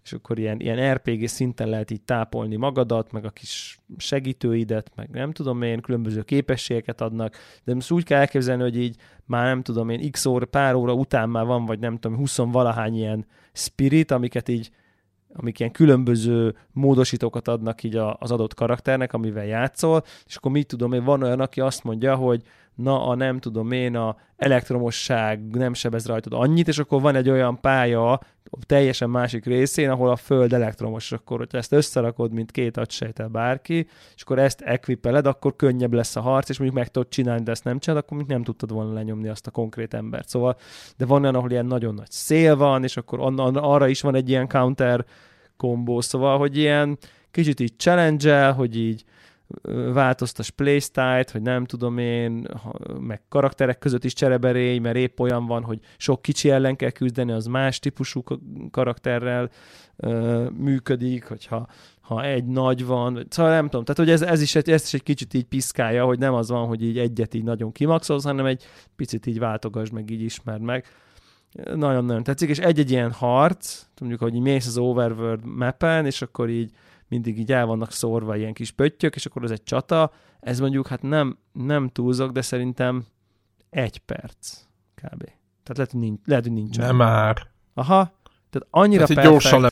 [0.04, 5.10] és akkor ilyen, ilyen RPG szinten lehet így tápolni magadat, meg a kis segítőidet, meg
[5.10, 9.62] nem tudom én, különböző képességeket adnak, de most úgy kell elképzelni, hogy így már nem
[9.62, 13.26] tudom én, x óra, pár óra után már van, vagy nem tudom, 20 valahány ilyen
[13.52, 14.70] spirit, amiket így
[15.36, 20.92] amik ilyen különböző módosítókat adnak így az adott karakternek, amivel játszol, és akkor mit tudom
[20.92, 22.42] én, van olyan, aki azt mondja, hogy
[22.74, 27.30] na a nem tudom én, a elektromosság nem sebez rajtad annyit, és akkor van egy
[27.30, 28.20] olyan pálya
[28.66, 33.88] teljesen másik részén, ahol a föld elektromos, akkor hogyha ezt összerakod, mint két agysejtel bárki,
[34.14, 37.50] és akkor ezt equipeled, akkor könnyebb lesz a harc, és mondjuk meg tudod csinálni, de
[37.50, 40.28] ezt nem csinálod, akkor nem tudtad volna lenyomni azt a konkrét embert.
[40.28, 40.56] Szóval,
[40.96, 44.28] de van olyan, ahol ilyen nagyon nagy szél van, és akkor arra is van egy
[44.28, 45.04] ilyen counter
[45.56, 46.98] kombó, szóval, hogy ilyen
[47.30, 49.04] kicsit így challenge hogy így
[49.92, 52.46] változtas playstyle hogy nem tudom én,
[53.00, 57.32] meg karakterek között is csereberény, mert épp olyan van, hogy sok kicsi ellen kell küzdeni,
[57.32, 58.22] az más típusú
[58.70, 59.50] karakterrel
[59.96, 61.68] ö, működik, hogyha
[62.00, 65.02] ha egy nagy van, szóval nem tudom, tehát hogy ez, ez is, ez is egy
[65.02, 68.64] kicsit így piszkálja, hogy nem az van, hogy így egyet így nagyon kimaxolsz, hanem egy
[68.96, 70.86] picit így váltogass meg, így ismerd meg.
[71.74, 76.48] Nagyon-nagyon tetszik, és egy-egy ilyen harc, mondjuk, hogy így mész az Overworld mappen, és akkor
[76.48, 76.70] így
[77.08, 80.86] mindig így el vannak szórva ilyen kis pöttyök, és akkor ez egy csata, ez mondjuk
[80.86, 83.04] hát nem, nem túlzok, de szerintem
[83.70, 85.24] egy perc kb.
[85.62, 86.20] Tehát lehet, hogy nincs.
[86.24, 87.46] Lehet, hogy nincs nem már.
[87.74, 88.12] Aha.
[88.50, 89.70] Tehát annyira Tehát gyorsan le...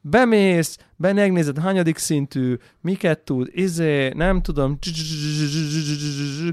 [0.00, 4.78] Bemész, benegnézed, hanyadik szintű, miket tud, izé, nem tudom,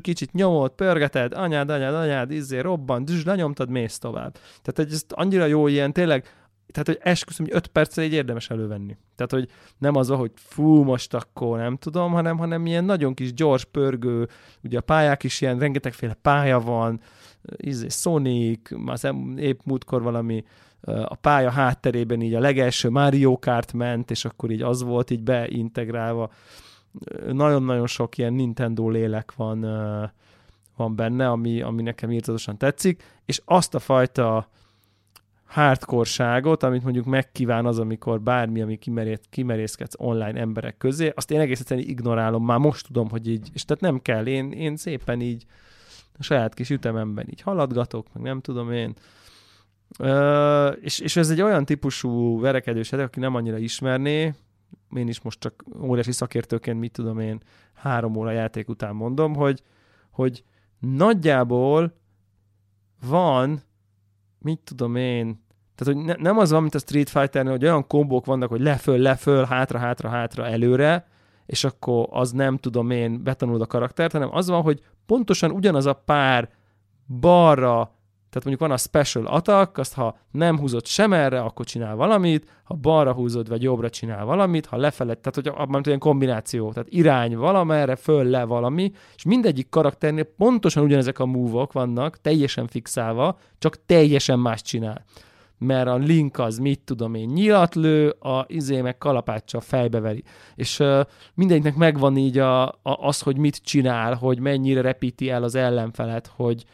[0.01, 4.37] kicsit nyomod, pörgeted, anyád, anyád, anyád, izé, robban, lenyomtad, mész tovább.
[4.61, 6.27] Tehát ez annyira jó ilyen, tényleg
[6.75, 8.97] tehát, hogy esküszöm, hogy öt perccel így érdemes elővenni.
[9.15, 13.33] Tehát, hogy nem az, hogy fú, most akkor nem tudom, hanem, hanem ilyen nagyon kis
[13.33, 14.27] gyors, pörgő,
[14.63, 16.99] ugye a pályák is ilyen, rengetegféle pálya van,
[17.57, 19.07] izé, Sonic, az
[19.37, 20.43] épp múltkor valami
[20.81, 25.23] a pálya hátterében így a legelső Mario Kart ment, és akkor így az volt így
[25.23, 26.31] beintegrálva.
[27.31, 29.59] Nagyon-nagyon sok ilyen Nintendo lélek van,
[30.75, 34.49] van benne, ami, ami nekem írtatosan tetszik, és azt a fajta
[35.45, 41.39] hardcore amit mondjuk megkíván az, amikor bármi, ami kimerét, kimerészkedsz online emberek közé, azt én
[41.39, 45.21] egész egyszerűen ignorálom, már most tudom, hogy így, és tehát nem kell, én, én szépen
[45.21, 45.45] így
[46.19, 48.93] a saját kis ütememben így haladgatok, meg nem tudom én.
[49.99, 54.33] Ö, és, és ez egy olyan típusú verekedős aki nem annyira ismerné,
[54.95, 57.41] én is most csak óriási szakértőként, mit tudom én,
[57.73, 59.63] három óra játék után mondom, hogy,
[60.09, 60.43] hogy
[60.79, 61.93] nagyjából
[63.07, 63.61] van,
[64.45, 65.43] mit tudom én,
[65.75, 68.61] tehát, hogy ne, nem az van, mint a Street fighter hogy olyan kombók vannak, hogy
[68.61, 71.07] leföl, leföl, hátra, hátra, hátra, előre,
[71.45, 75.85] és akkor az nem tudom én, betanulod a karaktert, hanem az van, hogy pontosan ugyanaz
[75.85, 76.49] a pár
[77.19, 77.91] balra,
[78.35, 82.49] tehát mondjuk van a special attack, azt ha nem húzod sem erre, akkor csinál valamit,
[82.63, 86.89] ha balra húzod, vagy jobbra csinál valamit, ha lefele, tehát hogy abban ilyen kombináció, tehát
[86.91, 93.37] irány valamerre, föl, le valami, és mindegyik karakternél pontosan ugyanezek a move vannak, teljesen fixálva,
[93.59, 95.05] csak teljesen más csinál
[95.57, 100.23] mert a link az mit tudom én nyilatlő, a izé meg kalapáccsal fejbeveri.
[100.55, 100.99] És uh,
[101.33, 106.31] mindegyiknek megvan így a, a, az, hogy mit csinál, hogy mennyire repíti el az ellenfelet,
[106.35, 106.65] hogy,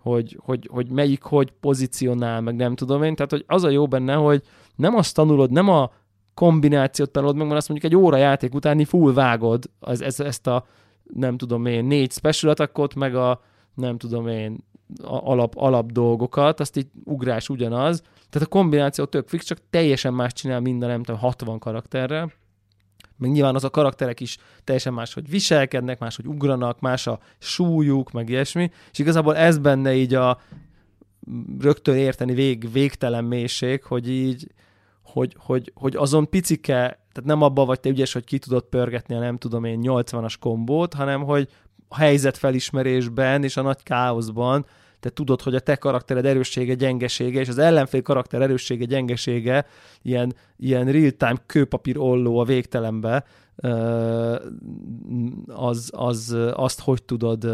[0.00, 3.14] hogy, hogy, hogy melyik hogy pozícionál, meg nem tudom én.
[3.14, 4.42] Tehát, hogy az a jó benne, hogy
[4.76, 5.90] nem azt tanulod, nem a
[6.34, 10.46] kombinációt tanulod meg, mert azt mondjuk egy óra játék utáni full vágod az, ez, ezt
[10.46, 10.66] a
[11.14, 13.40] nem tudom én, négy special attackot, meg a
[13.74, 14.64] nem tudom én,
[15.04, 18.02] alap, alap dolgokat, azt így ugrás ugyanaz.
[18.30, 22.32] Tehát a kombináció tök fix, csak teljesen más csinál minden, nem tudom, 60 karakterrel.
[23.20, 27.18] Meg nyilván az a karakterek is teljesen más, hogy viselkednek, más, hogy ugranak, más a
[27.38, 28.70] súlyuk, meg ilyesmi.
[28.92, 30.40] És igazából ez benne így a
[31.60, 34.46] rögtön érteni vég, végtelen mélység, hogy így,
[35.02, 36.72] hogy, hogy, hogy azon picike,
[37.12, 40.34] tehát nem abban vagy te ügyes, hogy ki tudod pörgetni a nem tudom én 80-as
[40.40, 41.48] kombót, hanem hogy
[41.88, 44.66] a helyzetfelismerésben és a nagy káoszban
[45.00, 49.66] te tudod, hogy a te karaktered erőssége, gyengesége, és az ellenfél karakter erőssége, gyengesége
[50.02, 53.24] ilyen, ilyen real-time kőpapír olló a végtelenbe,
[55.46, 57.46] az, az, azt hogy tudod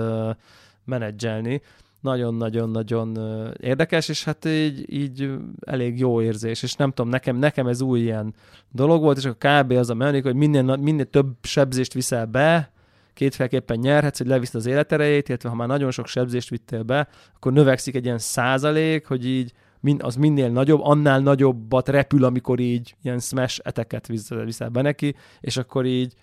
[0.85, 1.61] menedzselni
[2.01, 3.19] nagyon-nagyon-nagyon
[3.61, 5.31] érdekes, és hát így, így
[5.61, 8.35] elég jó érzés, és nem tudom, nekem, nekem ez új ilyen
[8.73, 9.71] dolog volt, és akkor kb.
[9.71, 12.71] az a mechanika, hogy minél, minél több sebzést viszel be,
[13.17, 17.53] kétféleképpen nyerhetsz, hogy leviszed az életerejét, illetve ha már nagyon sok sebzést vittél be, akkor
[17.53, 19.53] növekszik egy ilyen százalék, hogy így
[19.99, 25.57] az minél nagyobb, annál nagyobbat repül, amikor így ilyen smash eteket viszel be neki, és
[25.57, 26.15] akkor így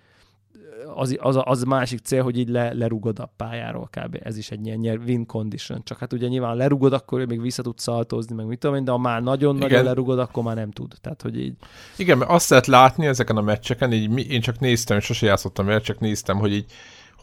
[0.96, 4.20] az, az, az másik cél, hogy így le, lerugod a pályáról kb.
[4.24, 5.84] Ez is egy ilyen win condition.
[5.84, 8.92] Csak hát ugye nyilván lerugod, akkor még vissza tud szaltozni, meg mit tudom én, de
[8.92, 10.94] ha már nagyon-nagyon lerugod, akkor már nem tud.
[11.02, 11.54] Tehát, hogy így...
[11.98, 15.70] Igen, mert azt lehet látni ezeken a meccseken, így én csak néztem, és sose játszottam
[15.70, 16.66] el, csak néztem, hogy így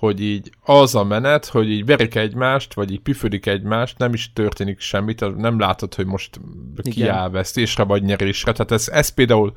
[0.01, 4.33] hogy így az a menet, hogy így verik egymást, vagy így püfödik egymást, nem is
[4.33, 6.41] történik semmit, nem látod, hogy most
[6.83, 8.53] kiáll vesztésre, vagy nyerésre.
[8.53, 9.53] Tehát ez, ez például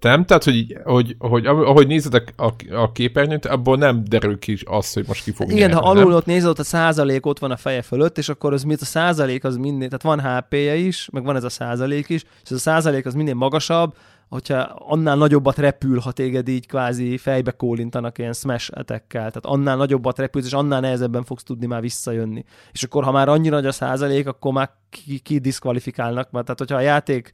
[0.00, 0.24] nem?
[0.24, 5.04] Tehát, hogy, hogy, hogy ahogy nézed a, a, képernyőt, abból nem derül ki az, hogy
[5.06, 7.56] most ki fog Igen, nyerni, ha alul ott nézed, ott a százalék ott van a
[7.56, 11.24] feje fölött, és akkor az mit a százalék az minél, tehát van HP-je is, meg
[11.24, 13.94] van ez a százalék is, és ez a százalék az minél magasabb,
[14.28, 19.76] hogyha annál nagyobbat repül, ha téged így kvázi fejbe kólintanak ilyen smash etekkel, tehát annál
[19.76, 22.44] nagyobbat repülsz, és annál nehezebben fogsz tudni már visszajönni.
[22.72, 26.76] És akkor, ha már annyira nagy a százalék, akkor már ki, ki mert tehát hogyha
[26.76, 27.32] a játék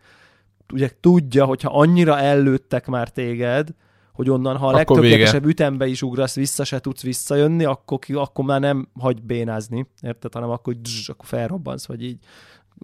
[0.73, 3.69] ugye tudja, hogyha annyira ellőttek már téged,
[4.13, 8.45] hogy onnan, ha a legtökéletesebb ütembe is ugrasz, vissza se tudsz visszajönni, akkor, ki, akkor
[8.45, 10.33] már nem hagy bénázni, érted?
[10.33, 12.19] Hanem akkor, dzs, akkor felrobbansz, vagy így,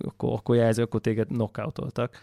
[0.04, 2.18] akkor, akkor jelző, akkor téged knockoutoltak.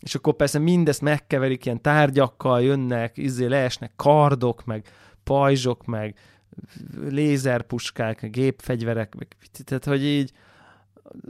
[0.00, 4.86] És akkor persze mindezt megkeverik, ilyen tárgyakkal jönnek, izé leesnek kardok, meg
[5.24, 6.14] pajzsok, meg
[7.08, 10.32] lézerpuskák, gépfegyverek, meg, tehát hogy így,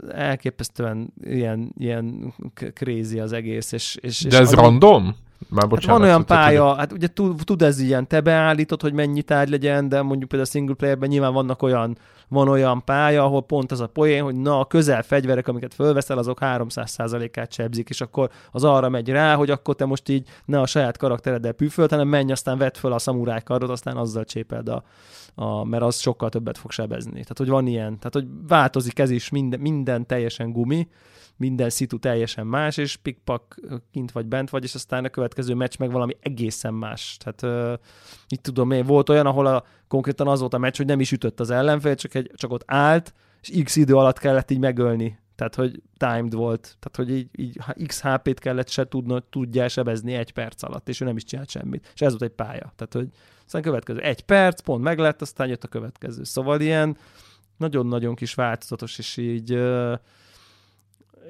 [0.09, 2.33] elképesztően ilyen, ilyen
[2.73, 3.71] crazy az egész.
[3.71, 5.15] És, és, De ez random?
[5.49, 6.77] Már bocsánat, hát van olyan pálya, hogy...
[6.77, 10.49] hát ugye tud, tud ez ilyen, te beállítod, hogy mennyi tárgy legyen, de mondjuk például
[10.49, 14.35] a single playerben nyilván vannak olyan, van olyan pálya, ahol pont az a poén, hogy
[14.35, 19.35] na a közel fegyverek, amiket fölveszel, azok 300%-át sebzik, és akkor az arra megy rá,
[19.35, 22.93] hogy akkor te most így ne a saját karaktereddel püföld, hanem menj, aztán vedd föl
[22.93, 24.83] a szamuráj kardot, aztán azzal csépeld a,
[25.35, 27.11] a, mert az sokkal többet fog sebezni.
[27.11, 30.87] Tehát, hogy van ilyen, tehát, hogy változik ez is, minden, minden teljesen gumi,
[31.41, 33.59] minden szitu teljesen más, és pikpak
[33.91, 37.17] kint vagy bent vagy, és aztán a következő meccs meg valami egészen más.
[37.23, 37.79] Tehát uh,
[38.27, 41.11] itt tudom én, volt olyan, ahol a, konkrétan az volt a meccs, hogy nem is
[41.11, 45.19] ütött az ellenfél, csak, egy, csak ott állt, és x idő alatt kellett így megölni.
[45.35, 46.77] Tehát, hogy timed volt.
[46.79, 51.01] Tehát, hogy így, így x HP-t kellett se tudna, tudja sebezni egy perc alatt, és
[51.01, 51.91] ő nem is csinált semmit.
[51.93, 52.73] És ez volt egy pálya.
[52.75, 53.09] Tehát, hogy
[53.45, 56.23] aztán következő egy perc, pont meglett, aztán jött a következő.
[56.23, 56.97] Szóval ilyen
[57.57, 59.51] nagyon-nagyon kis változatos, és így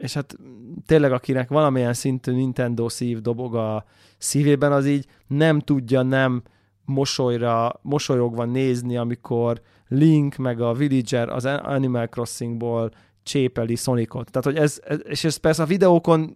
[0.02, 0.38] és hát
[0.86, 3.86] tényleg akinek valamilyen szintű Nintendo szív dobog a
[4.18, 6.44] szívében, az így nem tudja nem
[6.86, 12.92] mosolyra, mosolyogva nézni, amikor Link meg a Villager az Animal Crossingból
[13.24, 14.32] csépeli Sonicot.
[14.32, 16.36] Tehát, hogy ez, ez, és ez persze a videókon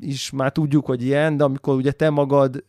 [0.00, 2.64] is már tudjuk, hogy ilyen, de amikor ugye te magad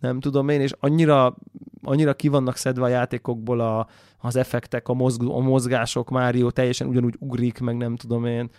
[0.00, 1.36] nem tudom én, és annyira,
[1.82, 3.86] annyira ki vannak szedve a játékokból a,
[4.18, 8.50] az effektek, a, mozg, a mozgások, Mário teljesen ugyanúgy ugrik, meg nem tudom én.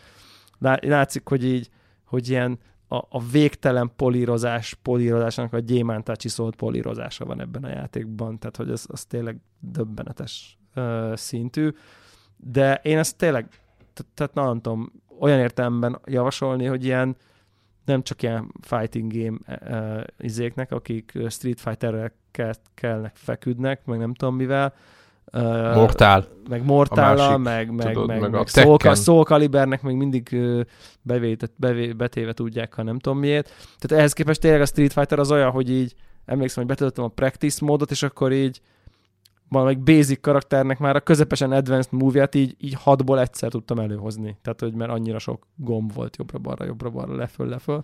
[0.81, 1.69] Látszik, hogy így,
[2.05, 8.39] hogy ilyen a, a végtelen polírozás, polírozásnak a gyémántá csiszolt polírozása van ebben a játékban,
[8.39, 11.69] tehát hogy ez az tényleg döbbenetes uh, szintű,
[12.37, 13.47] de én ezt tényleg,
[14.13, 17.15] tehát nem tudom, olyan értelemben javasolni, hogy ilyen
[17.85, 22.11] nem csak ilyen fighting game uh, izéknek, akik Street Fighterrel
[22.73, 24.73] kellnek, feküdnek, meg nem tudom mivel,
[25.73, 26.27] Mortál.
[26.49, 30.61] Meg Mortállal, meg, meg, tudod, meg, meg, meg Soul, Soul Calibernek még mindig uh,
[31.01, 33.45] bevétet, bevé, betéve tudják, ha nem tudom miért.
[33.79, 35.93] Tehát ehhez képest tényleg a Street Fighter az olyan, hogy így
[36.25, 38.61] emlékszem, hogy betöltöttem a practice módot, és akkor így
[39.49, 44.37] valamelyik basic karakternek már a közepesen advanced movie-át így, így hatból egyszer tudtam előhozni.
[44.41, 47.83] Tehát, hogy mert annyira sok gomb volt jobbra-balra, jobbra-balra, leföl, leföl.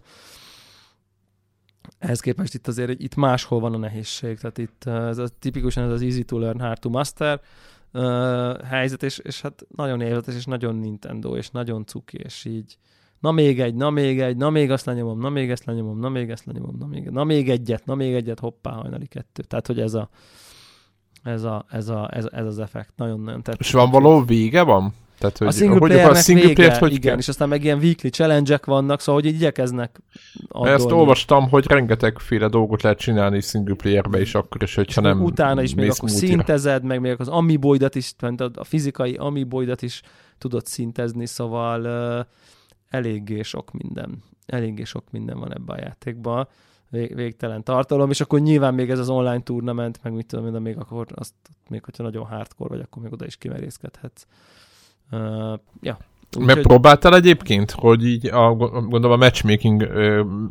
[1.97, 4.39] Ehhez képest itt azért itt máshol van a nehézség.
[4.39, 7.41] Tehát itt eh, ez a, tipikusan ez az easy to learn, hard to master
[7.93, 12.77] uh, helyzet, és, és hát nagyon élvetes, és nagyon Nintendo, és nagyon cuki, és így
[13.19, 16.09] na még egy, na még egy, na még azt lenyomom, na még ezt lenyomom, na
[16.09, 19.43] még ezt lenyomom, na még, na még egyet, na még egyet, hoppá, hajnali kettő.
[19.43, 20.09] Tehát, hogy ez a,
[21.23, 22.93] ez, a, ez, a, ez, ez az effekt.
[22.95, 23.61] Nagyon-nagyon tetszik.
[23.61, 24.93] És van való vége van?
[25.19, 27.17] Tehát, hogy, a single hogy a single vége, player hogy igen, kell?
[27.17, 29.99] és aztán meg ilyen weekly challenge vannak, szóval hogy igyekeznek
[30.47, 30.73] adolni.
[30.73, 35.61] Ezt olvastam, hogy rengetegféle dolgot lehet csinálni single playerbe is akkor is, hogyha nem Utána
[35.61, 38.13] is még akkor szintezed, meg még az amiboidat is,
[38.53, 40.01] a fizikai amiboidat is
[40.37, 42.25] tudod szintezni, szóval uh,
[42.89, 46.47] eléggé sok minden, eléggé sok minden van ebben a játékban
[46.89, 50.59] vég, végtelen tartalom, és akkor nyilván még ez az online tournament, meg mit tudom, de
[50.59, 51.33] még akkor azt,
[51.69, 54.25] még hogyha nagyon hardcore vagy, akkor még oda is kimerészkedhetsz.
[55.11, 55.97] Uh, ja,
[56.37, 59.81] úgy, próbáltál egyébként, hogy így a, gondolom a matchmaking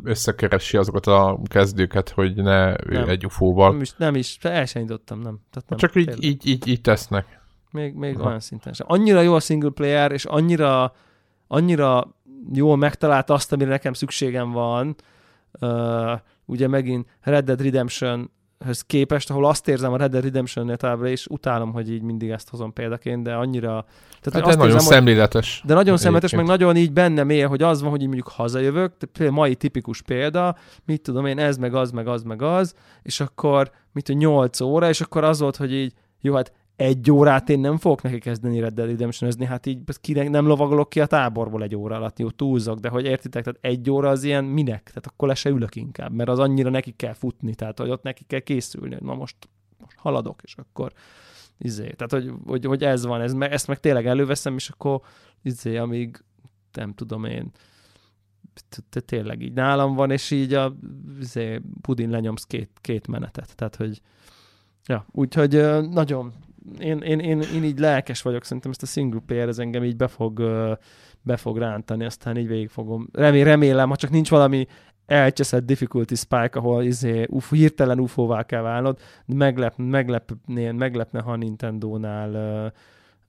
[0.03, 3.09] összekeresi azokat a kezdőket, hogy ne nem.
[3.09, 3.71] egy ufóval.
[3.71, 5.39] Nem is, nem is, el sem indítottam, nem.
[5.51, 7.39] Tehát nem Csak így, így, így, így tesznek.
[7.71, 8.87] Még, még olyan szinten sem.
[8.89, 10.93] Annyira jó a single player, és annyira,
[11.47, 12.15] annyira
[12.53, 14.95] jól megtalált azt, amire nekem szükségem van,
[15.59, 18.31] uh, ugye megint Red Dead Redemption
[18.81, 22.49] képest, ahol azt érzem a Red Dead Redemption-nél továbbra és utálom, hogy így mindig ezt
[22.49, 23.85] hozom példaként, de annyira...
[24.21, 25.61] Tehát hát nagyon érzem, szemléletes.
[25.65, 28.93] De nagyon szemléletes, meg nagyon így bennem él, hogy az van, hogy így mondjuk hazajövök,
[29.11, 30.55] például mai tipikus példa,
[30.85, 34.59] mit tudom én, ez, meg az, meg az, meg az, és akkor mit tudom, 8
[34.59, 38.17] óra, és akkor az volt, hogy így, jó, hát egy órát én nem fogok neki
[38.17, 42.19] kezdeni Red Dead redemption hát így kinek nem lovagolok ki a táborból egy óra alatt,
[42.19, 44.83] jó, túlzok, de hogy értitek, tehát egy óra az ilyen minek?
[44.83, 48.03] Tehát akkor le se ülök inkább, mert az annyira neki kell futni, tehát hogy ott
[48.03, 49.35] neki kell készülni, hogy na most,
[49.79, 50.91] most haladok, és akkor
[51.57, 55.01] izé, tehát hogy, hogy, hogy ez van, ez, ezt meg tényleg előveszem, és akkor
[55.41, 56.23] izé, amíg
[56.73, 57.51] nem tudom én,
[59.05, 60.75] tényleg így nálam van, és így a
[61.19, 64.01] izé, pudin lenyomsz két, két menetet, tehát hogy
[64.85, 65.51] ja, úgyhogy
[65.89, 66.33] nagyon,
[66.79, 69.95] én, én, én, én így lelkes vagyok, szerintem ezt a single player, ez engem így
[69.95, 70.41] be fog,
[71.21, 73.09] be fog rántani, aztán így végig fogom.
[73.13, 74.67] Remé, remélem, ha csak nincs valami
[75.05, 82.73] elcseszett difficulty spike, ahol izé, uf, hirtelen ufóvá kell válnod, meglep, meglepne, meglepne, ha Nintendo-nál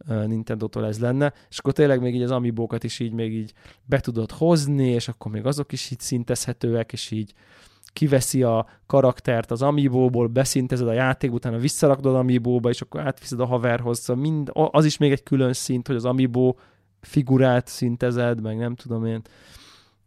[0.06, 3.52] Nintendo-tól ez lenne, és akkor tényleg még így az amibókat is így még így
[3.84, 7.32] be tudod hozni, és akkor még azok is így szintezhetőek, és így
[7.92, 13.40] kiveszi a karaktert az amiibo beszintezed a játék, utána visszarakod az amiibo és akkor átviszed
[13.40, 16.54] a haverhoz, szóval mind, az is még egy külön szint, hogy az amiibo
[17.00, 19.22] figurát szintezed, meg nem tudom én.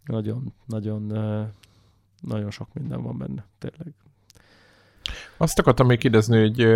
[0.05, 1.01] Nagyon, nagyon,
[2.21, 3.93] nagyon sok minden van benne, tényleg.
[5.37, 6.67] Azt akartam még kérdezni, hogy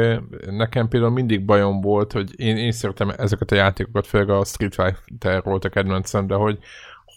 [0.45, 4.76] nekem például mindig bajom volt, hogy én, én szeretem ezeket a játékokat, főleg a Street
[4.76, 6.60] Fighter volt a kedvencem, de hogy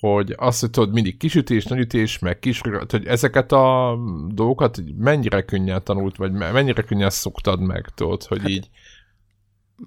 [0.00, 3.98] hogy azt, hogy tudod, mindig kisütés, nagyütés, meg kis, hogy ezeket a
[4.28, 8.70] dolgokat mennyire könnyen tanult, vagy mennyire könnyen szoktad meg, tudod, hogy hát, így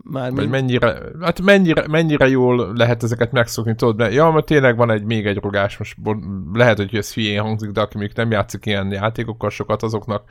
[0.04, 4.78] már vagy mennyire, hát mennyire, mennyire jól lehet ezeket megszokni, tudod, de ja, mert tényleg
[4.78, 5.98] van egy még egy rogás, most
[6.54, 10.24] lehet, hogy ez hülyén hangzik, de aki még nem játszik ilyen játékokkal sokat, azoknak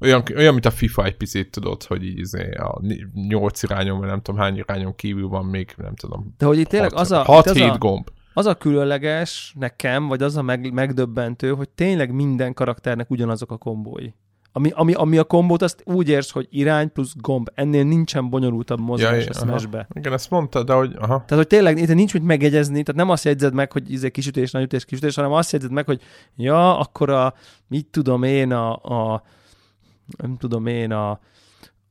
[0.00, 2.80] olyan, olyan, mint a FIFA egy picit, tudod, hogy így izé a
[3.28, 6.34] nyolc irányon, vagy nem tudom hány irányon kívül van még, nem tudom.
[6.38, 7.24] De hogy itt tényleg az a...
[7.24, 13.10] 6-7 gomb az a különleges nekem, vagy az a meg, megdöbbentő, hogy tényleg minden karakternek
[13.10, 14.08] ugyanazok a kombói.
[14.52, 17.50] Ami, ami, ami a kombót, azt úgy érsz, hogy irány plusz gomb.
[17.54, 19.88] Ennél nincsen bonyolultabb mozgás ja, a Smashbe.
[19.92, 20.94] Igen, ezt mondta, de hogy...
[20.94, 21.06] Aha.
[21.06, 24.50] Tehát, hogy tényleg itt nincs mit megegyezni, tehát nem azt jegyzed meg, hogy izé kisütés,
[24.50, 26.00] nagyütés, kisütés, hanem azt jegyzed meg, hogy
[26.36, 27.34] ja, akkor a,
[27.68, 29.22] mit tudom én, a, a
[30.16, 31.20] nem tudom én, a,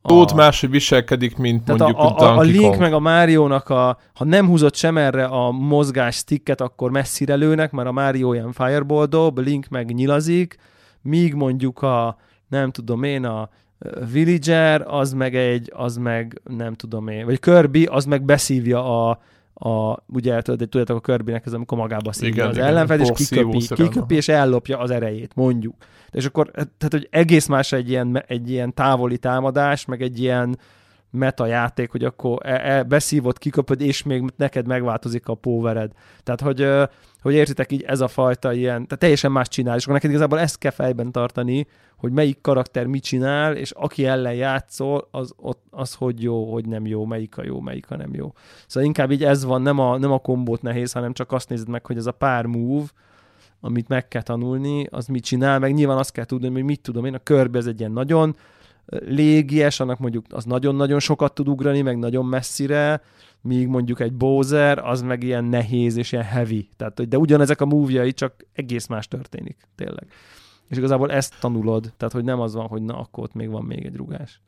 [0.07, 3.97] Tóth máshogy viselkedik, mint Tehát mondjuk a, a, a, a Link meg a Mario-nak, a,
[4.13, 8.51] ha nem húzott sem erre a mozgás sticket, akkor messzire lőnek, mert a Mario ilyen
[8.51, 10.55] fireball dob, Link meg nyilazik,
[11.01, 13.49] míg mondjuk a, nem tudom én, a
[14.11, 19.19] Villager, az meg egy, az meg nem tudom én, vagy Kirby, az meg beszívja a,
[19.53, 24.15] a, ugye tudjátok, a Kirbynek ez, amikor magába szívja igen, az ellenfel, és kiköpi, kiköpi,
[24.15, 25.75] és ellopja az erejét, mondjuk.
[26.16, 30.57] És akkor, tehát, hogy egész más egy ilyen, egy ilyen távoli támadás, meg egy ilyen
[31.09, 35.91] meta játék, hogy akkor e, e, beszívod, kiköpöd, és még neked megváltozik a powered.
[36.24, 36.68] Tehát, hogy,
[37.22, 40.39] hogy értitek így ez a fajta ilyen, tehát teljesen más csinál, és akkor neked igazából
[40.39, 45.63] ezt kell fejben tartani, hogy melyik karakter mit csinál, és aki ellen játszol, az, ott,
[45.70, 48.34] az hogy jó, hogy nem jó, melyik a jó, melyik a nem jó.
[48.68, 51.70] Szóval inkább így ez van, nem a, nem a kombót nehéz, hanem csak azt nézed
[51.70, 52.86] meg, hogy ez a pár move,
[53.59, 57.05] amit meg kell tanulni, az mit csinál, meg nyilván azt kell tudni, hogy mit tudom
[57.05, 58.35] én, a körbe ez egy ilyen nagyon
[58.87, 63.01] légies, annak mondjuk az nagyon-nagyon sokat tud ugrani, meg nagyon messzire,
[63.41, 66.69] míg mondjuk egy Bowser, az meg ilyen nehéz és ilyen heavy.
[66.77, 70.07] Tehát, de ugyanezek a move csak egész más történik, tényleg.
[70.67, 73.63] És igazából ezt tanulod, tehát hogy nem az van, hogy na, akkor ott még van
[73.63, 74.41] még egy rugás.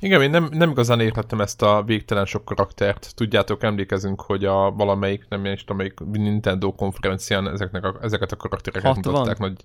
[0.00, 3.12] Igen, én nem, nem igazán értettem ezt a végtelen sok karaktert.
[3.14, 8.36] Tudjátok, emlékezünk, hogy a valamelyik, nem is tudom, melyik Nintendo konferencián ezeknek a, ezeket a
[8.36, 9.12] karaktereket 60?
[9.12, 9.38] mutatták.
[9.38, 9.64] Nagy...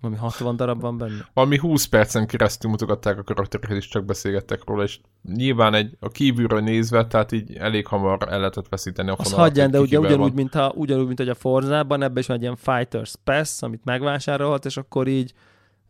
[0.00, 1.28] Valami 60 darab van benne?
[1.34, 5.00] Valami 20 percen keresztül mutogatták a karaktereket, és csak beszélgettek róla, és
[5.34, 9.38] nyilván egy, a kívülről nézve, tehát így elég hamar el lehetett veszíteni a fonalat.
[9.38, 12.36] Azt hagyján, de ugye ugyanúgy, mint a, ugyanúgy, mint hogy a Forzában, ebben is van
[12.36, 15.32] egy ilyen Fighters Pass, amit megvásárolhat, és akkor így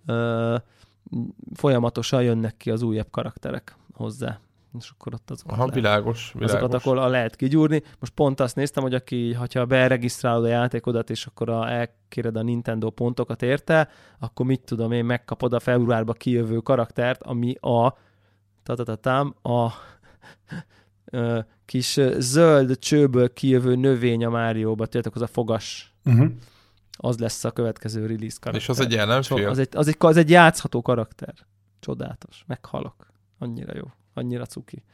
[0.06, 0.54] uh,
[1.55, 4.40] folyamatosan jönnek ki az újabb karakterek hozzá.
[4.78, 6.55] és akkor ott azokat, Aha, lehet, világos, világos.
[6.55, 7.82] azokat akkor lehet kigyúrni.
[7.98, 12.42] Most pont azt néztem, hogy aki, ha beregisztrálod a játékodat, és akkor a, elkéred a
[12.42, 13.88] Nintendo pontokat érte,
[14.18, 17.94] akkor mit tudom én, megkapod a februárba kijövő karaktert, ami a
[18.62, 19.68] tatatatám, a
[21.64, 25.94] kis zöld csőből kijövő növény a Márióba, tudjátok, az a fogas.
[26.05, 26.30] Uh-huh.
[27.03, 28.55] Az lesz a következő release karakter.
[28.55, 29.48] És az egy ellenfél?
[29.48, 31.34] Az egy, az, egy, az egy játszható karakter.
[31.80, 32.44] Csodálatos.
[32.46, 33.12] Meghalok.
[33.38, 33.84] Annyira jó.
[34.14, 34.84] Annyira cuki.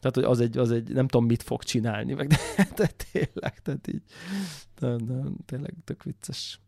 [0.00, 2.36] Tehát, hogy az egy, az egy, nem tudom, mit fog csinálni, meg de,
[2.76, 4.02] de tényleg, tehát így,
[4.78, 5.14] de, de,
[5.46, 6.60] tényleg tök vicces.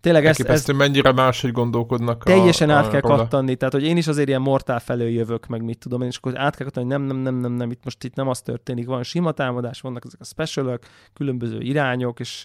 [0.00, 3.16] Tényleg ezt, ezt mennyire máshogy gondolkodnak Teljesen a, át kell róla.
[3.16, 6.16] kattanni, tehát hogy én is azért ilyen mortál felől jövök, meg mit tudom én, és
[6.16, 8.86] akkor át kell kattanni, nem, nem, nem, nem, nem, itt most itt nem az történik,
[8.86, 12.44] van sima támadás, vannak ezek a specialok, különböző irányok, és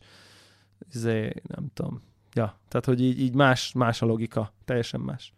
[0.93, 2.01] izé, nem tudom,
[2.33, 5.33] ja, tehát hogy így, így más, más a logika, teljesen más.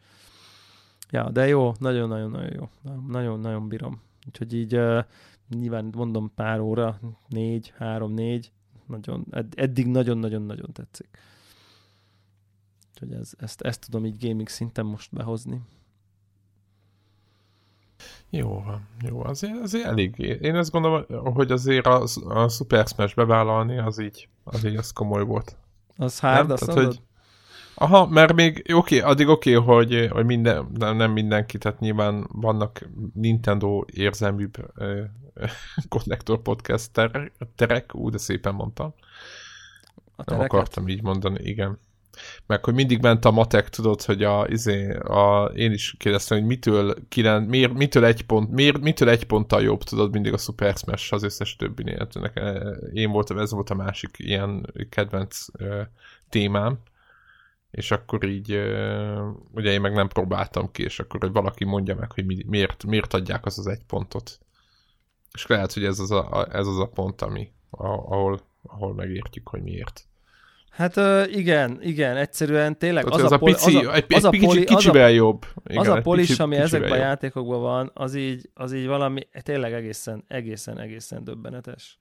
[1.10, 2.70] Ja, de jó, nagyon-nagyon-nagyon jó,
[3.08, 4.02] nagyon-nagyon bírom.
[4.28, 5.04] Úgyhogy így uh,
[5.50, 8.52] nyilván mondom pár óra, négy, három, négy,
[8.86, 11.08] nagyon, ed- eddig nagyon-nagyon-nagyon tetszik.
[12.90, 15.62] Úgyhogy ez, ezt, ezt tudom így gaming szinten most behozni.
[18.30, 20.18] Jó van, jó, azért, azért elég.
[20.42, 24.92] Én azt gondolom, hogy azért a, a Super Smash bevállalni, az így, az így az
[24.92, 25.56] komoly volt.
[25.98, 27.02] Az hard, azt Tehát, hogy,
[27.80, 31.80] Aha, mert még oké, okay, addig oké, okay, hogy, hogy minden, nem, nem mindenki, tehát
[31.80, 34.74] nyilván vannak Nintendo érzelműbb
[35.90, 36.92] konnektor podcast
[37.56, 38.94] terek, ú, de szépen mondtam.
[40.16, 41.80] A nem akartam így mondani, igen.
[42.46, 46.48] Meg hogy mindig ment a matek, tudod, hogy a, izé, a, én is kérdeztem, hogy
[46.48, 50.76] mitől, kilen, miért, mitől, egy pont, miért, mitől egy ponttal jobb, tudod, mindig a Super
[50.76, 52.08] Smash az összes többinél.
[52.94, 55.82] Én voltam, ez volt a másik ilyen kedvenc uh,
[56.30, 56.80] témám
[57.72, 58.52] és akkor így,
[59.52, 63.14] ugye én meg nem próbáltam ki, és akkor hogy valaki mondja meg, hogy miért, miért
[63.14, 64.40] adják az az egy pontot.
[65.34, 69.62] És lehet, hogy ez az a, ez az a pont, ami, ahol, ahol megértjük, hogy
[69.62, 70.08] miért.
[70.70, 70.96] Hát
[71.32, 74.30] igen, igen, egyszerűen tényleg Tehát az, az, a, poli, pici, az a, egy, az a
[74.30, 75.46] poli, kicsivel az a, jobb.
[75.66, 79.74] Igen, az a polis, ami ezekben a játékokban van, az így, az így valami tényleg
[79.74, 81.98] egészen, egészen, egészen döbbenetes.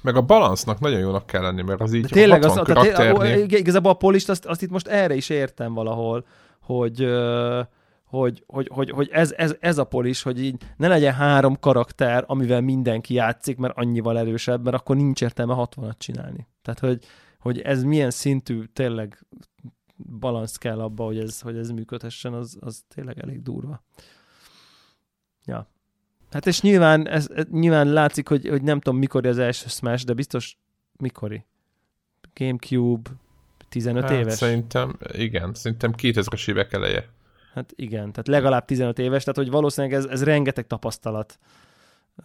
[0.00, 3.46] Meg a balansznak nagyon jónak kell lenni, mert az így De tényleg, az, karakternél...
[3.48, 6.26] igazából a polist, azt, azt itt most erre is értem valahol,
[6.60, 7.08] hogy,
[8.04, 12.24] hogy, hogy, hogy, hogy ez, ez, ez a polis, hogy így ne legyen három karakter,
[12.26, 16.46] amivel mindenki játszik, mert annyival erősebb, mert akkor nincs értelme 60-at csinálni.
[16.62, 16.98] Tehát, hogy,
[17.38, 19.26] hogy ez milyen szintű tényleg
[19.96, 23.82] balansz kell abba, hogy ez, hogy ez működhessen, az, az tényleg elég durva.
[25.44, 25.68] Ja.
[26.30, 30.12] Hát és nyilván, ez, nyilván látszik, hogy, hogy nem tudom mikor az első Smash, de
[30.12, 30.58] biztos
[30.98, 31.44] mikori.
[32.34, 33.10] Gamecube
[33.68, 34.34] 15 hát, éves?
[34.34, 37.08] Szerintem, igen, szerintem 2000-es évek eleje.
[37.52, 41.38] Hát igen, tehát legalább 15 éves, tehát hogy valószínűleg ez, ez rengeteg tapasztalat.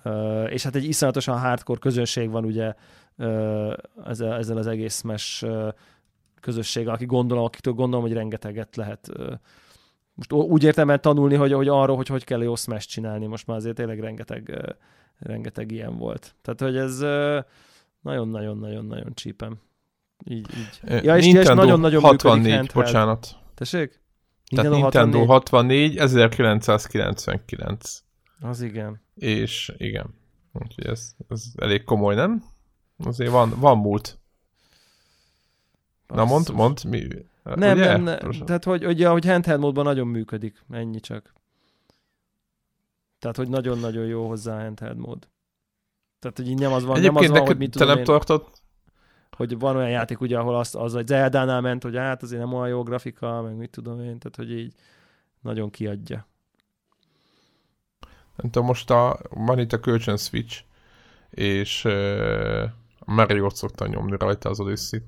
[0.03, 2.73] Uh, és hát egy iszonyatosan hardcore közönség van ugye
[3.17, 3.73] uh,
[4.05, 5.67] ezzel, ezzel az egész Smash uh,
[6.39, 9.11] közösséggel, aki gondolom, akitől gondolom, hogy rengeteget lehet
[10.13, 13.47] most úgy értem el tanulni, hogy, hogy arról, hogy hogy kell jó smash csinálni, most
[13.47, 14.75] már azért tényleg rengeteg,
[15.19, 16.35] rengeteg ilyen volt.
[16.41, 16.99] Tehát, hogy ez
[18.01, 19.59] nagyon-nagyon-nagyon-nagyon csípem.
[20.25, 21.03] Így, így.
[21.03, 23.35] Ja, és Nintendo nagyon-nagyon 64, működik bocsánat.
[23.55, 24.01] Tessék?
[24.55, 28.03] Tehát Nintendo 64, 1999.
[28.43, 29.01] Az igen.
[29.15, 30.13] És igen.
[30.53, 32.43] Úgyhogy ez, ez elég komoly, nem?
[32.97, 34.19] Azért van, van múlt.
[36.07, 37.07] Na mond, mond, mi,
[37.43, 37.97] nem, Ugye?
[37.97, 38.31] nem, nem.
[38.45, 40.63] Tehát, hogy, hogy, hogy handheld módban nagyon működik.
[40.69, 41.33] Ennyi csak.
[43.19, 45.27] Tehát, hogy nagyon-nagyon jó hozzá a handheld mód.
[46.19, 48.05] Tehát, hogy így nem az van, nem az van, hogy mit tudom te nem én,
[48.05, 48.49] tartod?
[49.35, 52.53] hogy van olyan játék, ugye, ahol az, az egy Zelda-nál ment, hogy hát azért nem
[52.53, 54.73] olyan jó grafika, meg mit tudom én, tehát, hogy így
[55.41, 56.27] nagyon kiadja.
[58.35, 60.61] Nem tudom, most a, van itt a kölcsön Switch,
[61.29, 62.63] és uh,
[63.05, 65.01] Mario-t szokta nyomni rajta az odyssey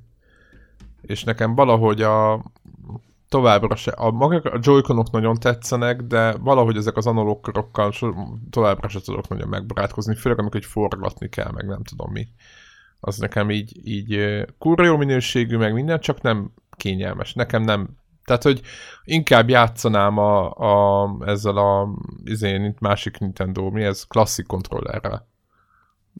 [1.06, 2.44] és nekem valahogy a
[3.30, 7.94] továbbra se, a, magak, a joy nagyon tetszenek, de valahogy ezek az analóg korokkal
[8.50, 12.28] továbbra se tudok nagyon megbarátkozni, főleg amikor egy forgatni kell, meg nem tudom mi.
[13.00, 17.34] Az nekem így, így kurva jó minőségű, meg minden, csak nem kényelmes.
[17.34, 17.90] Nekem nem
[18.26, 18.62] tehát, hogy
[19.04, 21.90] inkább játszanám a, a, ezzel a
[22.24, 25.28] izén, másik Nintendo, mi ez, klasszik kontrollerrel.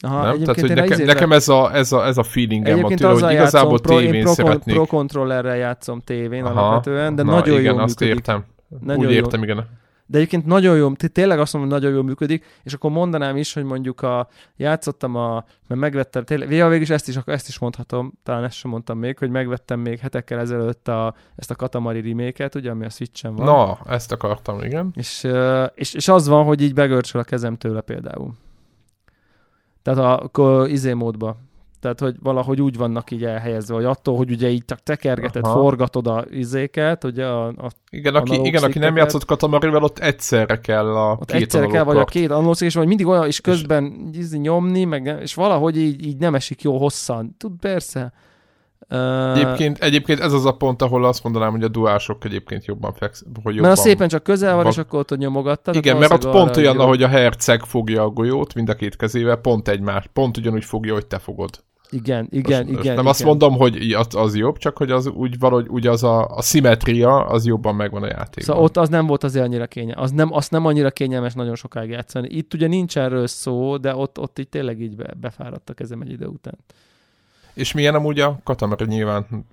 [0.04, 0.38] Aha, nem?
[0.38, 1.14] Tehát, hogy nekem, izével...
[1.14, 4.32] nekem ez a, ez a, ez a feelingem van tőle, hogy igazából pro, tévén pro,
[4.32, 4.74] szeretnék.
[4.74, 8.14] Pro controllerrel játszom tévén Aha, alapvetően, de na, nagyon igen, jól azt működik.
[8.14, 8.44] értem.
[8.80, 9.68] Nagyon Úgy értem, igen.
[10.06, 13.52] De egyébként nagyon jó, tényleg azt mondom, hogy nagyon jól működik, és akkor mondanám is,
[13.52, 18.12] hogy mondjuk a, játszottam a, mert megvettem, tényleg, végül is ezt is, ezt is mondhatom,
[18.22, 22.50] talán ezt sem mondtam még, hogy megvettem még hetekkel ezelőtt a, ezt a Katamari remake
[22.54, 23.46] ugye, ami a Switch-en van.
[23.46, 24.90] Na, ezt akartam, igen.
[24.94, 25.26] És,
[25.74, 28.34] és, és az van, hogy így begörcsöl a kezem tőle például.
[29.82, 31.36] Tehát a, a izé módba.
[31.94, 35.60] Tehát, hogy valahogy úgy vannak így elhelyezve, hogy attól, hogy ugye így csak tekergeted, Aha.
[35.60, 40.60] forgatod a izéket, ugye a, a igen, aki, igen, aki nem játszott Katamarivel, ott egyszerre
[40.60, 43.40] kell a ott két egyszerre kell, vagy a két analóg, és vagy mindig olyan, és
[43.40, 44.30] közben és...
[44.30, 47.34] nyomni, meg, és valahogy így, így nem esik jó hosszan.
[47.38, 48.12] Tud, persze.
[49.34, 53.24] Egyébként, egyébként ez az a pont, ahol azt mondanám, hogy a duások egyébként jobban fex,
[53.42, 53.70] hogy jobban...
[53.70, 55.74] Mert szépen csak közel van, van, és akkor ott nyomogattad.
[55.74, 59.36] Igen, mert ott pont olyan, ahogy a herceg fogja a golyót mind a két kezével,
[59.36, 61.64] pont egymás, pont ugyanúgy fogja, hogy te fogod.
[61.90, 62.74] Igen, igen, most, igen.
[62.74, 63.06] Most nem igen.
[63.06, 66.42] azt mondom, hogy az, az jobb, csak hogy az úgy valahogy úgy az a, a
[66.42, 68.44] szimetria, az jobban megvan a játékban.
[68.44, 70.04] Szóval ott az nem volt azért annyira kényelmes.
[70.04, 72.28] Az nem, azt nem annyira kényelmes nagyon sokáig játszani.
[72.28, 76.00] Itt ugye nincs erről szó, de ott, ott így tényleg így be, befáradt a kezem
[76.00, 76.58] egy idő után.
[77.54, 79.46] És milyen amúgy a Katamari nyilván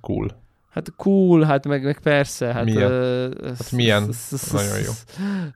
[0.00, 0.36] cool.
[0.70, 2.52] Hát cool, hát meg, meg persze.
[2.52, 2.92] Hát, milyen?
[2.92, 4.14] Uh, hát milyen?
[4.52, 4.92] Nagyon jó.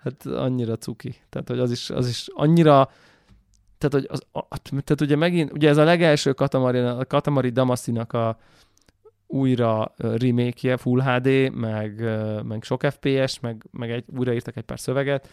[0.02, 1.14] Hát annyira cuki.
[1.30, 2.90] Tehát, hogy az is, az is annyira
[3.79, 4.22] tehát, hogy az,
[4.68, 8.39] tehát ugye megint, ugye ez a legelső Katamari, a Katamari Damasinak a
[9.27, 12.05] újra remake Full HD, meg,
[12.45, 15.29] meg sok FPS, meg, meg egy, újraírtak egy pár szöveget,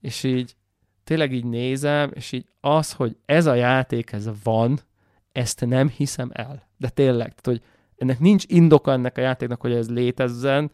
[0.00, 0.56] és így
[1.04, 4.80] tényleg így nézem, és így az, hogy ez a játék, ez van,
[5.32, 6.68] ezt nem hiszem el.
[6.76, 7.62] De tényleg, tehát, hogy
[7.96, 10.70] ennek nincs indoka ennek a játéknak, hogy ez létezzen.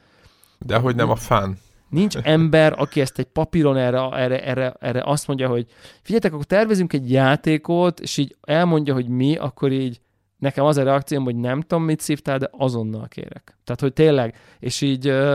[0.58, 1.58] De hogy nem a fán.
[1.88, 5.66] Nincs ember, aki ezt egy papíron erre, erre, erre, erre azt mondja, hogy
[6.00, 10.00] figyeljetek, akkor tervezünk egy játékot, és így elmondja, hogy mi, akkor így
[10.38, 13.58] nekem az a reakcióm, hogy nem tudom, mit szívtál, de azonnal kérek.
[13.64, 15.34] Tehát, hogy tényleg, és így uh,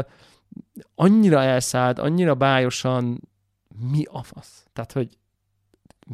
[0.95, 3.21] annyira elszállt, annyira bájosan,
[3.91, 4.65] mi a fasz?
[4.73, 5.17] Tehát, hogy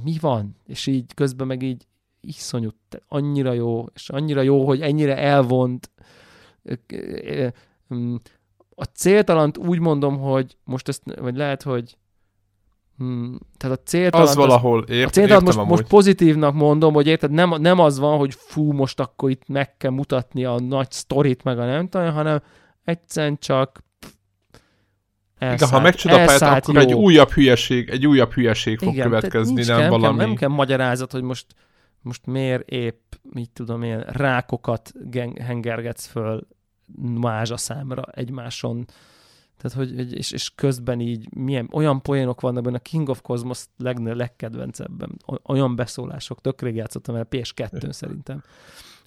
[0.04, 0.56] mi van?
[0.68, 1.88] És így közben meg így
[2.22, 2.70] iszonyú,
[3.08, 5.92] annyira jó, és annyira jó, hogy ennyire elvont
[8.80, 11.98] a céltalant úgy mondom, hogy most ezt, vagy lehet, hogy
[12.98, 14.30] Hmm, tehát a céltalant...
[14.30, 18.18] Az valahol, ért, a céltalant most, most pozitívnak mondom, hogy érted, nem, nem az van,
[18.18, 22.14] hogy fú, most akkor itt meg kell mutatni a nagy sztorit, meg a nem tudom,
[22.14, 22.42] hanem
[22.84, 23.84] egyszerűen csak
[25.38, 26.82] Elszállt, Igen, ha megcsodapált, akkor jó.
[26.82, 30.18] egy újabb hülyeség, egy újabb hülyeség fog Igen, következni, nem kell, valami...
[30.18, 31.46] Nem kell magyarázat, hogy most,
[32.02, 34.92] most miért épp, mit tudom én, rákokat
[35.42, 36.48] hengergetsz föl
[37.56, 38.86] számra egymáson.
[39.58, 43.66] Tehát, hogy, és, és közben így milyen, olyan poénok vannak benne, a King of Cosmos
[43.78, 48.44] leg, legkedvencebben, olyan beszólások, tök rég játszottam el PS2-n szerintem.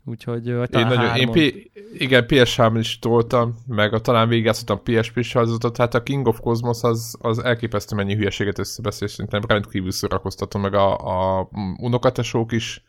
[0.04, 5.76] Úgyhogy én, nagyon, én P- igen, ps is toltam, meg a, talán végigjátszottam PSP sorozatot,
[5.76, 10.74] hát a King of Cosmos az, az elképesztő mennyi hülyeséget összebeszél, szerintem rendkívül szórakoztató, meg
[10.74, 10.96] a,
[11.38, 12.84] a unokatesók is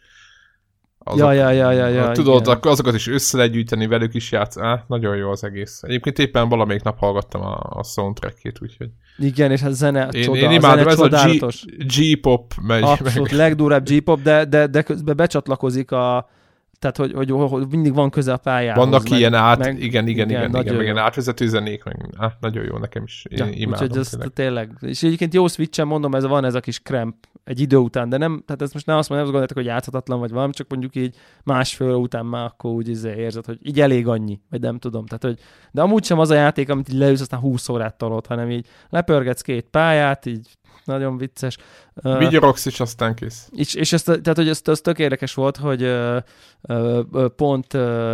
[1.03, 2.59] azok, ja, ja, ja, ja, ja, Tudod, igen.
[2.61, 4.57] azokat is össze lehet gyűjteni, velük is játsz.
[4.57, 5.83] Á, nagyon jó az egész.
[5.83, 8.89] Egyébként éppen valamelyik nap hallgattam a, a soundtrackét, úgyhogy...
[9.17, 12.83] Igen, és a zene én, csoda, én imádom, ez a G-pop megy.
[12.83, 13.39] Abszolút, meg.
[13.39, 16.29] legdurább G-pop, de, de, de közben becsatlakozik a,
[16.79, 18.83] tehát, hogy, hogy, hogy mindig van köze a pályához.
[18.83, 22.37] Vannak meg, ilyen át, meg, igen, igen, igen, igen, igen, ilyen átvezető zenék, meg á,
[22.39, 23.25] nagyon jó nekem is.
[23.29, 23.87] Én ja, imádom.
[23.87, 24.71] Úgyhogy ez tényleg.
[24.81, 28.17] És egyébként jó switch mondom, ez van ez a kis kremp egy idő után, de
[28.17, 30.69] nem, tehát ezt most nem azt mondom, nem azt gondoljátok, hogy játszhatatlan vagy valami, csak
[30.69, 34.79] mondjuk így másfél után már akkor úgy izé érzed, hogy így elég annyi, vagy nem
[34.79, 35.05] tudom.
[35.05, 35.39] Tehát, hogy,
[35.71, 38.67] de amúgy sem az a játék, amit így leülsz, aztán 20 órát tolod, hanem így
[38.89, 40.47] lepörgetsz két pályát, így
[40.85, 41.57] nagyon vicces.
[41.93, 43.49] Vigyorogsz is, aztán kész.
[43.51, 46.17] És, és ezt, tehát, hogy ez, ez tök érdekes volt, hogy uh,
[46.61, 48.13] uh, pont uh,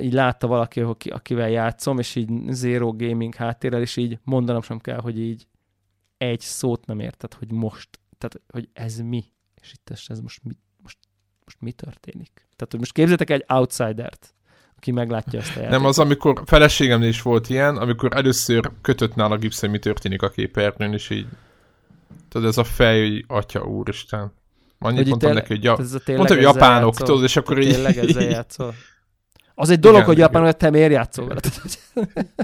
[0.00, 5.00] így látta valaki, akivel játszom, és így zero gaming háttérrel, és így mondanom sem kell,
[5.00, 5.46] hogy így
[6.16, 7.88] egy szót nem érted, hogy most,
[8.28, 9.24] tehát, hogy ez mi,
[9.62, 10.52] és itt ez most mi,
[10.82, 10.98] most,
[11.44, 12.30] most mi történik.
[12.34, 14.34] Tehát, hogy most képzeljétek egy outsidert,
[14.76, 15.78] aki meglátja ezt a játékot.
[15.78, 20.28] Nem, az, amikor feleségemnél is volt ilyen, amikor először kötött nála gipszen, mi történik a
[20.28, 21.26] képernyőn, és így
[22.28, 24.32] Tudod, ez a fej, hogy atya úristen.
[24.78, 25.76] Annyit hogy mondtam neki, hogy, ja,
[26.06, 27.72] mondtam, hogy japánok, tudod, és akkor így...
[27.72, 28.74] Tényleg ezzel játszol.
[29.54, 31.40] Az egy dolog, igen, hogy hogy te miért játszol vele.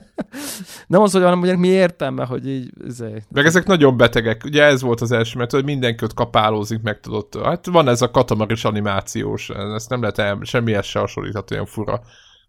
[0.86, 2.70] Nem az, hogy hanem hogy mi értelme, hogy így...
[2.86, 3.22] Zé.
[3.28, 4.44] Meg ezek nagyon betegek.
[4.44, 7.44] Ugye ez volt az első, mert hogy mindenki ott kapálózik, meg tudod.
[7.44, 12.00] Hát van ez a katamaris animációs, ezt nem lehet el, semmihez se hasonlítható, olyan fura,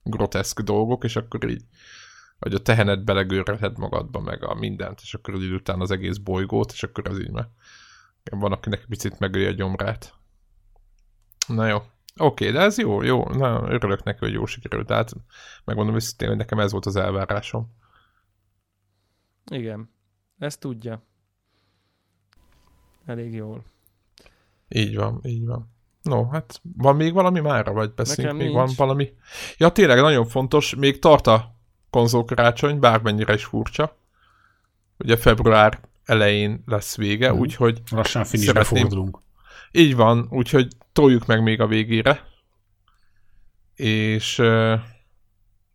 [0.03, 1.61] groteszk dolgok, és akkor így
[2.41, 6.71] hogy a tehenet belegőrheted magadba, meg a mindent, és akkor idő után az egész bolygót,
[6.71, 7.47] és akkor az így meg.
[8.31, 10.13] Van, akinek picit megölje a gyomrát.
[11.47, 11.77] Na jó.
[12.17, 13.23] Oké, okay, de ez jó, jó.
[13.23, 14.87] Na, örülök neki, hogy jó sikerült.
[14.87, 15.13] Tehát
[15.65, 17.75] megmondom őszintén, hogy nekem ez volt az elvárásom.
[19.51, 19.89] Igen.
[20.37, 21.03] ezt tudja.
[23.05, 23.63] Elég jól.
[24.67, 25.69] Így van, így van.
[26.01, 28.57] No, hát van még valami mára, vagy beszélünk még nincs.
[28.57, 29.13] van valami?
[29.57, 31.55] Ja, tényleg nagyon fontos, még tart a
[31.89, 33.97] konzolkarácsony, bármennyire is furcsa.
[34.97, 37.37] Ugye február elején lesz vége, mm.
[37.37, 37.81] úgyhogy...
[37.89, 39.19] Lassan finisbe fordulunk.
[39.71, 42.27] Így van, úgyhogy toljuk meg még a végére.
[43.75, 44.41] És,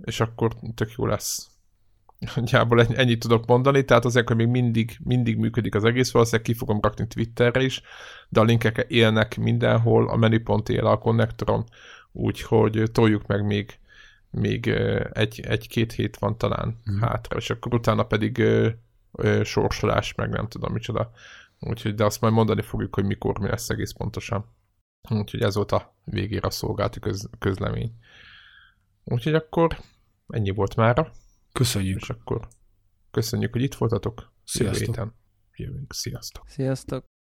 [0.05, 1.51] és akkor tök jó lesz.
[2.35, 6.55] Nagyjából ennyit tudok mondani, tehát azért, hogy még mindig, mindig működik az egész, valószínűleg ki
[6.55, 7.83] fogom rakni Twitterre is,
[8.29, 11.65] de a linkek élnek mindenhol, a menüpont él a konnektoron,
[12.13, 13.79] úgyhogy toljuk meg még,
[14.31, 14.67] még
[15.13, 17.01] egy, egy-két hét van talán mm.
[17.01, 18.69] hátra, és akkor utána pedig ö,
[19.13, 21.11] ö, sorsolás, meg nem tudom micsoda.
[21.61, 24.55] Úgyhogy, de azt majd mondani fogjuk, hogy mikor mi lesz egész pontosan.
[25.11, 27.93] Úgyhogy ez volt a végére a szolgálati köz, közlemény.
[29.05, 29.79] Úgyhogy akkor
[30.29, 31.13] ennyi volt mára.
[31.53, 32.01] Köszönjük.
[32.01, 32.49] És akkor
[33.11, 34.33] köszönjük, hogy itt voltatok.
[34.45, 35.15] Sziasztok.
[35.55, 35.93] Jövünk.
[35.93, 36.49] Sziasztok.
[36.49, 37.05] Sziasztok.